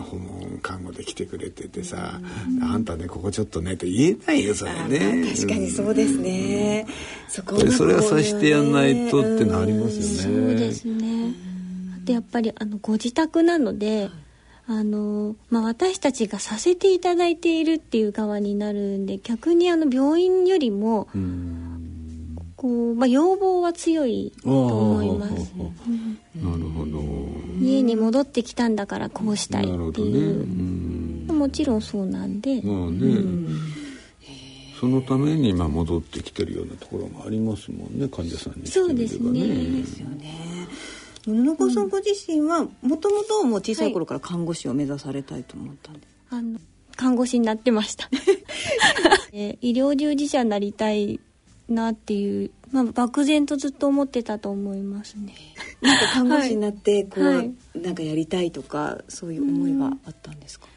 [0.10, 2.22] 訪問看護で来てくれててさ
[2.64, 5.34] 「あんたねここちょっとね」って言えないよそれね。
[5.36, 6.88] 確かにそうですね、
[7.28, 10.48] そこそれはさしてやんないとってのありますよね。
[10.48, 11.34] そうですね。
[12.02, 14.10] あとやっぱりあのご自宅なので、
[14.66, 21.79] あのまあ私たちがさせていただいているっていう側になるんで、逆にあの病院よりもうん
[22.60, 25.54] こうまあ要望は強いと思います。
[26.36, 27.00] なるほど。
[27.62, 30.10] 家に戻ってきたんだからこうしたいなるほどね。
[30.10, 31.34] っていうう。
[31.34, 31.38] ん。
[31.40, 33.16] もちろんそうなんで、まあね。
[34.78, 40.68] そのためにまあ戻ってきてるようなところもありますもんね患者さんにしてみればそうですね。
[41.26, 46.60] 布子さんご自身はもともともう小さい頃から看護師を目指されたいと思ったんです、あの
[46.98, 48.10] 看護師になってました。
[49.32, 51.22] えー医療従事者になりたい
[51.74, 55.34] なっていう、まあ、漠然とずっと思ってたと思いますね。
[55.82, 57.54] なんか看護師になってこう、はい。
[57.76, 60.68] なんかやりたいとかそういう思いがあったんですか、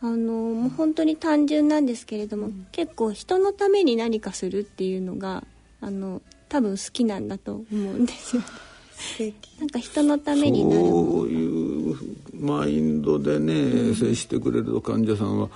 [0.00, 5.44] あのもう本当に単純なんですけれども、結構人のために何かするっていうのが
[5.80, 8.42] あの多分好きなんだと思うんですよ。
[9.60, 11.96] なんか人のためになるそういう
[12.34, 15.48] マインドでね、接してくれる患者さんは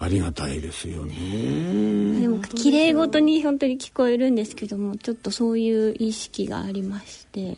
[0.00, 2.20] ありがたいですよね。
[2.20, 7.56] でも綺麗ごとに本当に聞こえるんですけどもちょっとそういう意識がありまして。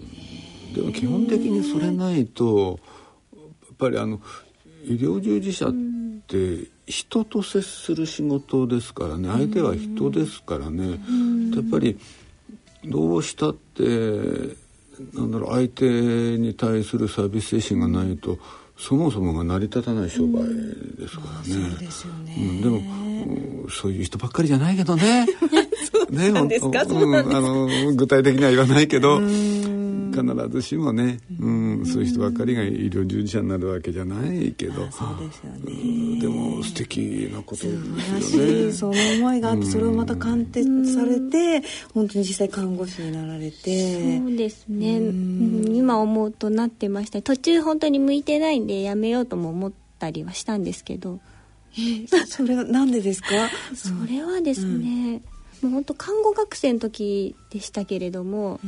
[0.74, 2.78] でも基本的にそれないと
[3.34, 4.20] やっぱりあの
[4.84, 5.72] 医療従事者っ
[6.26, 9.28] て人と接する仕事ですからね。
[9.28, 10.90] 相手は人ですからね。
[11.54, 11.98] やっぱり
[12.84, 13.84] どうしたって
[15.12, 18.38] なんだろう相手に対するサービス精神がないと
[18.80, 20.42] そもそもが成り立たない商売
[20.98, 21.70] ですからね。
[21.70, 22.34] そうですよね。
[22.38, 22.80] うん、でもう
[23.66, 25.26] んそういう人ばっかりじゃないけどね。
[26.08, 29.20] ね本当そうなんあの具体的には言わないけど
[30.22, 34.90] 必ずしもね、うん、そういう人ばっかりが医療従事者になるわけじゃないけど。
[34.90, 35.72] そうですよね。
[35.72, 35.76] う
[36.16, 38.50] んでも素敵なこと素晴らですよね。
[38.50, 41.62] しいその思いがあってそれをまた鑑定されて
[41.94, 44.18] 本当に実際看護師になられて。
[44.18, 47.22] そうですね、うん、今思うとなってました。
[47.22, 51.20] 途中本当に向いてないんでやめようとも思ったりはしたんですけど。
[52.26, 53.28] それはなんでですか？
[53.74, 55.22] それはですね、
[55.62, 58.58] もう本当看護学生の時でしたけれども、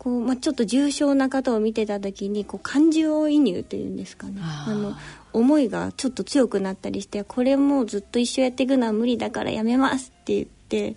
[0.00, 4.40] こうまあ、ちょっと重症な方を見てた時にこう感情移入というんですかね。
[4.40, 4.94] あの
[5.34, 10.96] 思いがちょっと強くなったりしてこれもうずっと一生やっていくのは無理だからやめますって言って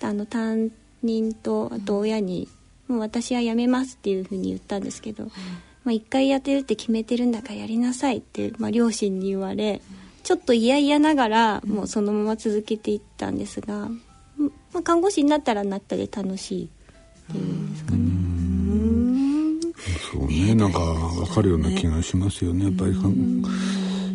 [0.00, 0.70] あの担
[1.02, 2.48] 任とあと親に
[2.86, 5.30] もう私は辞めますっていうふうに言ったんですけど、ま
[5.86, 9.82] あ、1回やってるって決めてるんだからやりなさいって、まあ、両親に言われ
[10.22, 13.88] ちょっと嫌々ながらもうそのまま続けていったんですが、
[14.72, 18.35] まあ、看護師になったらなったで楽しいっていうんですかね。
[20.16, 22.64] そうね、なんか分かるような気がしますよね。
[22.64, 22.92] やっぱり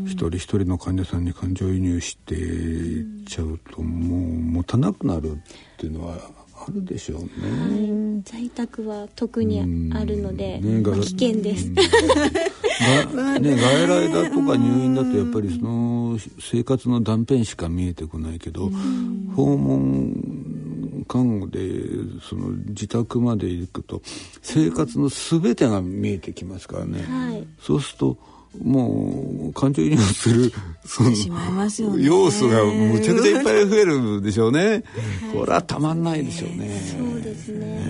[0.06, 5.36] 一人一人の患者さんに感情移入していっちゃうともう持たなくなるっ
[5.78, 6.18] ていうのは
[6.56, 9.60] あるでしょうね、はい、在宅は特に
[9.93, 11.82] あるので、ねまあ、危険です、ね、
[13.12, 18.70] 外来だとか入院だとやっぱりその生活の断片しか見えてこないけど
[19.36, 20.51] 訪問
[21.12, 21.59] 看護で
[22.22, 24.01] その自宅まで行くと
[24.41, 28.18] 生活の全てが見えてきますからね、はい、そうすると
[28.64, 30.53] もう感情移入する
[30.86, 31.12] その
[31.97, 34.82] 要素がむちゃくちゃいっぱい増えるでしょうね、はい、
[35.34, 37.82] これはたまんないでしょうね、そうですね、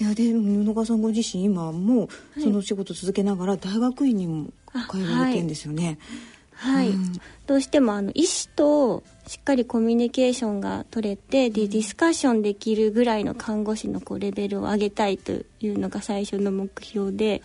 [0.00, 4.50] いやで布川さんご自身今もその仕事続けながら大学院にも
[4.90, 5.98] 通われてるんですよね、
[6.52, 6.90] はい、はい。
[6.90, 7.12] うん、
[7.46, 17.42] どうしてもあの医師としっかりコミュニケーションが取れてでディスカッションできるぐらいの看護師のこうレベルを上げたいというのが最初の目標で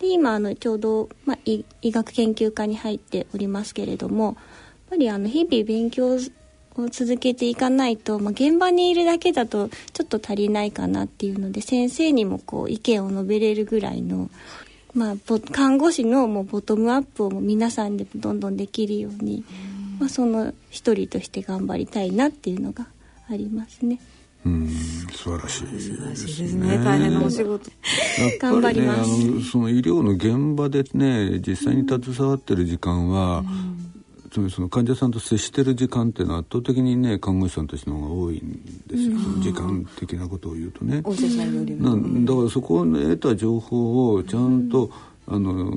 [0.00, 4.34] で今あのちょうど、まあ、医学研究科に入っておりますけれどもやっ
[4.90, 14.28] ぱりあの日々勉強を続けていかないと、まあ、現場にいるだけだとちょっと足りないかなっていうので先生にもこう意見を述べれるぐらいの、
[14.92, 15.14] まあ、
[15.52, 19.44] 看護師のもうボトムアップを皆さんでどんどんできるように、
[19.98, 22.86] まあ、その一人として頑張りたいなっていうのが
[23.30, 24.00] ありますね。
[24.44, 24.68] うん
[25.12, 26.78] 素晴らしいですね。
[26.84, 27.70] 大変なお仕事。
[28.38, 29.00] 頑張ります。
[29.00, 33.42] あのその医療の現場でね実際に携わってる時間は、
[34.30, 41.00] つまりその患者さんと接してる時間っていうのは圧倒的にね看護師さんたちの方が多いんですよ、その時間的なことを言うとね。
[41.04, 42.24] お医者さんよりも。
[42.26, 44.90] だからそこを、ね、得た情報をちゃんと、
[45.26, 45.72] あの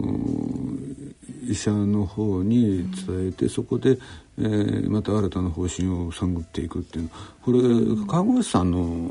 [1.47, 3.97] 医者の方に伝えてそこで
[4.39, 7.09] えー、また新たな方針を探っていくっていう。
[7.41, 7.59] これ
[8.07, 9.09] 看護師さんの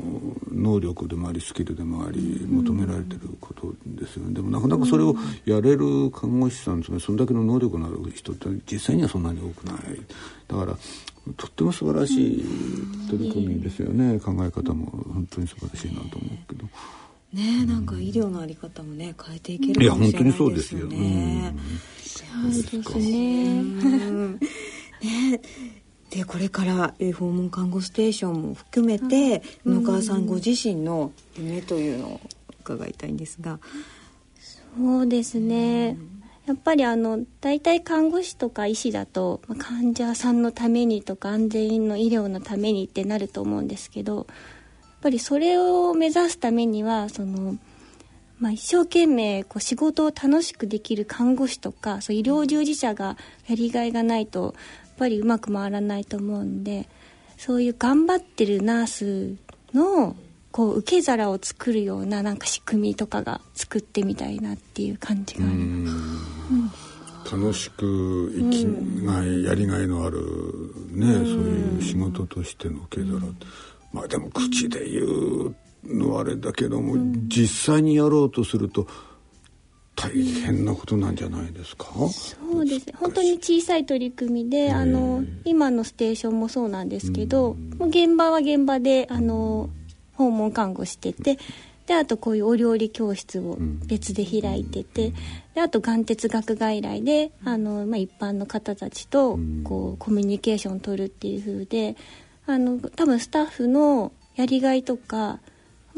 [0.49, 4.35] 能力でもありスキルでもあり求められてることですよね。
[4.35, 5.15] でもなかなかそれを
[5.45, 9.77] やれる看護師さんつまりそれだけの能力のある人って実際にはそんなに多くない。
[10.47, 10.77] だから
[11.35, 12.45] とっても素晴らしい
[13.09, 14.17] 取り組みですよね。
[14.21, 16.65] 考え方も本当に素晴らしいなと思うけど。
[17.33, 20.97] ねなんか医療のあり方もね変えていけるかもしれないですよね。
[20.97, 20.99] い
[22.25, 22.83] や本当にそうですよ。
[22.83, 23.63] うん、そうですね。
[23.63, 25.41] ね
[26.09, 32.21] でこれから、え訪問看護ステーションも含めて野川さんご自身の夢というのを
[32.61, 33.59] 伺いたいんですが。
[34.77, 35.97] そうですね、
[36.45, 44.27] やっぱりあの大体看護師とか医師だと、まあ、患者さんのためにとか安全の医療のためにってなると思うんですけど
[45.01, 47.57] ぱりそれを目指すためにはその、
[48.39, 53.17] まあ、一生懸命こう仕事を楽しくできる看護師とかそう医療従事者が
[53.47, 54.55] やりがいがないと
[54.97, 56.89] ぱりうまく回らないと思うんで
[57.37, 59.35] そういう頑張ってるナース
[59.73, 60.15] の
[60.51, 65.91] こう受け皿を作るようななんか仕組みとかが作ってみたいなっていう感じがありま
[67.25, 67.35] す。
[67.35, 68.63] 楽しく生き
[69.05, 70.21] がい、うん、やりがいのある
[70.91, 73.37] ね、そういう仕事としての受け皿、うん、
[73.91, 78.87] まあでも口で言うのはあれだけども、うん、実際にやろうとすると
[79.95, 82.93] 大変なことなんじゃないですか、そうですね。
[82.97, 89.71] 本当に小さい取り組みであの今のステーションもそうなんですけど、もう現場は現場であの
[90.13, 91.39] 訪問看護してて
[91.87, 93.57] であとこういうお料理教室を
[93.87, 95.13] 別で開いてて、
[95.55, 101.95] であと眼哲学外来であの、まあ、一般の方たちとこうコミュニケーションを取るっていう風で
[102.47, 105.39] あの多分スタッフのやりがいとか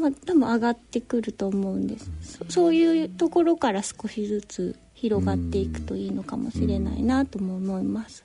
[0.00, 8.22] まあ、多分上がってくると思うんですそそういうところから少しずつ広がっていくといいのかもしれないなとも思います。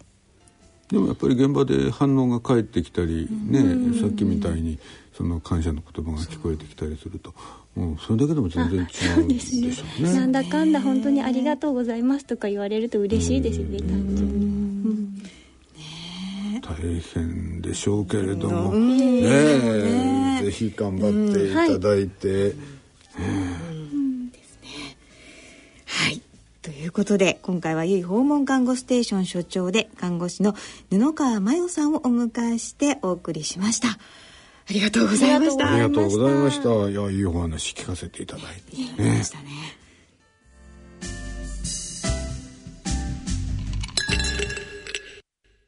[0.89, 3.61] でもやっぱり現場で反応が返ってきたりね、
[3.99, 4.78] さっきみたいに
[5.13, 7.34] その感謝の言葉が聞こえてきたりすると
[7.76, 10.13] もうそれだけでも全然違うでしょうね。
[10.13, 14.76] なんだかんだ本当にありがとうございますとか言われると嬉しいですよね、単純に。
[16.68, 16.74] 大
[17.13, 22.55] 変でしょうけれども、ねえ、ぜひ頑張っていただいて。
[25.86, 26.22] はい。
[26.63, 30.55] ということで今回はゆい訪問看護ステーション所長で看護師の
[30.89, 33.89] 布川真代さんをお迎えしてお送りしました。
[33.89, 33.97] あ
[34.74, 35.72] りがとうございました。
[35.72, 36.70] ありがとうございました。
[36.89, 39.24] いやいいお話聞かせていただいて、ね。
[39.24, 39.45] したね。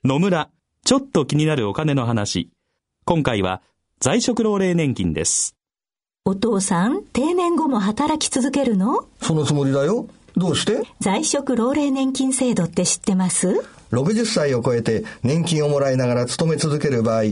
[0.03, 0.49] 野村
[0.87, 2.49] ちょっと気になるお金の話。
[3.03, 3.61] 今回は
[3.99, 5.57] 在職老齢年金です。
[6.23, 9.05] お父さん、定年後も働き続けるの？
[9.21, 10.07] そのつもりだよ。
[10.37, 10.83] どうして？
[11.01, 17.23] 在職老齢年金制度って知ってます ?60 歳を超えて年金をもらいながら勤め続ける場合、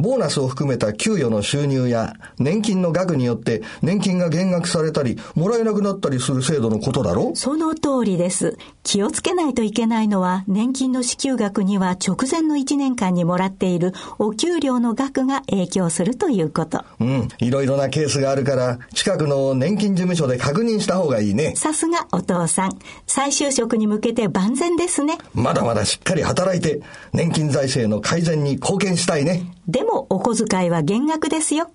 [0.00, 8.56] ボーナスを含めた給与の収入や年金の額によって年金が減額されたり、もらえなくなったりする制度のことだろその通りです。
[8.82, 16.84] 気をつけないといけないのは、年金の支給額には直前の1年間にもらっているお給料の額が影響するということ。
[16.98, 21.54] うん、いろいろなケースがあるから、近くの年金事務所で確認した方がいいね。
[21.56, 22.78] さすがお父さん。
[23.06, 25.18] 再就職に向けて万全ですね。
[25.34, 26.80] まだまだしっかり働いて、
[27.12, 29.52] 年金財政の改善に貢献したいね。
[29.68, 31.70] でもお小遣いは減額ですよ。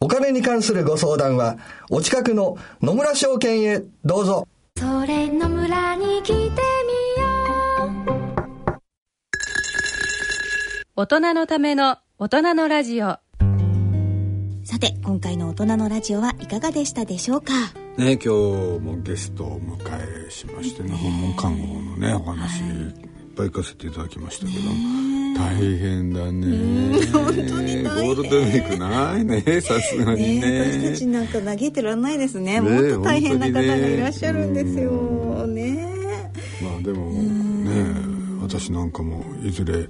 [0.00, 1.56] お金に関するご相談は、
[1.90, 4.46] お近くの野村証券へどうぞ。
[4.76, 6.52] それ野村に来てみよ
[8.06, 8.68] う。
[10.94, 13.16] 大人のための大人のラジオ。
[14.64, 17.52] さて、今回の大人のラジオはいかがでしたでしょうか？
[17.96, 23.07] ね、今日もゲストを迎えしましてね、訪問看護のね、お話、はい
[23.38, 24.58] ぱい行かせていただきましたけど。
[25.38, 27.06] 大変だね。
[27.12, 29.60] 本当にゴールデンウィークないね。
[29.60, 30.80] さすがにね。
[30.82, 32.60] 私たちなんか嘆いてらんないですね。
[32.60, 35.46] もっと大変な方がいらっしゃるんですよ。
[35.46, 36.32] ね。
[36.60, 39.88] まあでもね私なんかもいずれ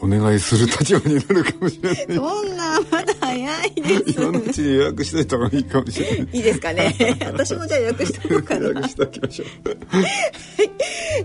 [0.00, 2.16] お願いする立場になるかもしれない。
[2.16, 4.04] そんなまだ早いです。
[4.20, 6.28] 今のうちに予約しといた方がいいかもしれない。
[6.32, 6.94] いいですかね。
[7.32, 8.66] 私もじゃあ予約しとこうかな。
[8.68, 9.48] 予約しておきましょう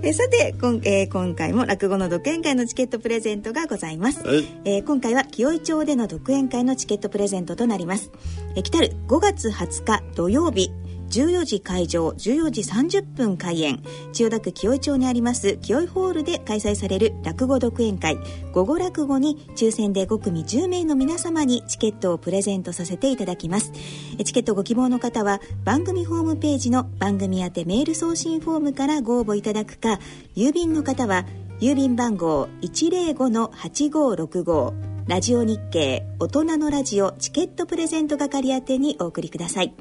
[0.01, 8.11] えさて今,、えー、今回も落語の独演会のチケットプレゼントがございます、はい、えー、今回は清井町での独演会のチケットプレゼントとなります、
[8.55, 10.71] えー、来たる5月20日土曜日
[11.13, 13.83] 14時会場14時30分開演。
[14.13, 18.17] 千代田区清井町にあります清井ホールで開催される落語独演会。
[18.51, 23.71] 午後落語に抽選で5組10名の皆様にチケットをプレゼントさせていただきます。
[24.25, 29.99] チケットご希望の方は番組ホームページの番組宛てメール送信フォームからご応募いただくか
[30.35, 31.27] 郵便の方は
[31.59, 34.73] 郵便番号105-8565
[35.07, 39.75] ラジオ日経大人のラジオチケットプレゼント係宛てにお送りください。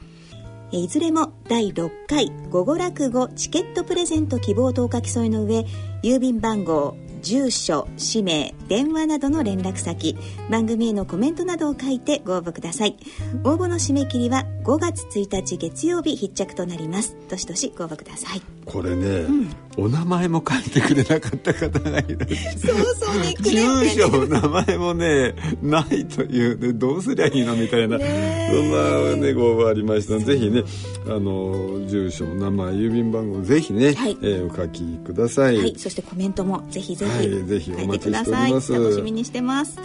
[0.72, 5.66] いずれも第6回午後落語チケットプレゼント希望とお書き添えの上
[6.02, 10.16] 郵便番号住所氏名電話などの連絡先
[10.50, 12.96] 番組へのコメントなどを書いてご応募ください。
[13.44, 17.16] 応募の締め切りは5月1日月曜日必着となります。
[17.28, 18.42] どしどしご応募ください。
[18.64, 22.18] これね、うん、お名前も書いてくれなかった方がいる
[22.56, 30.18] そうそうね住所名前もねないというでどうすりゃいいのみたいなそんなねご応募ありました。
[30.18, 30.62] ぜひね
[31.06, 38.72] あの住所名前郵便番号ぜひね、はい、えー、お書きください、はい、そしてコメントもぜひぜひはい、ぜひお待ちしております。
[38.72, 39.78] 楽しみにしてます。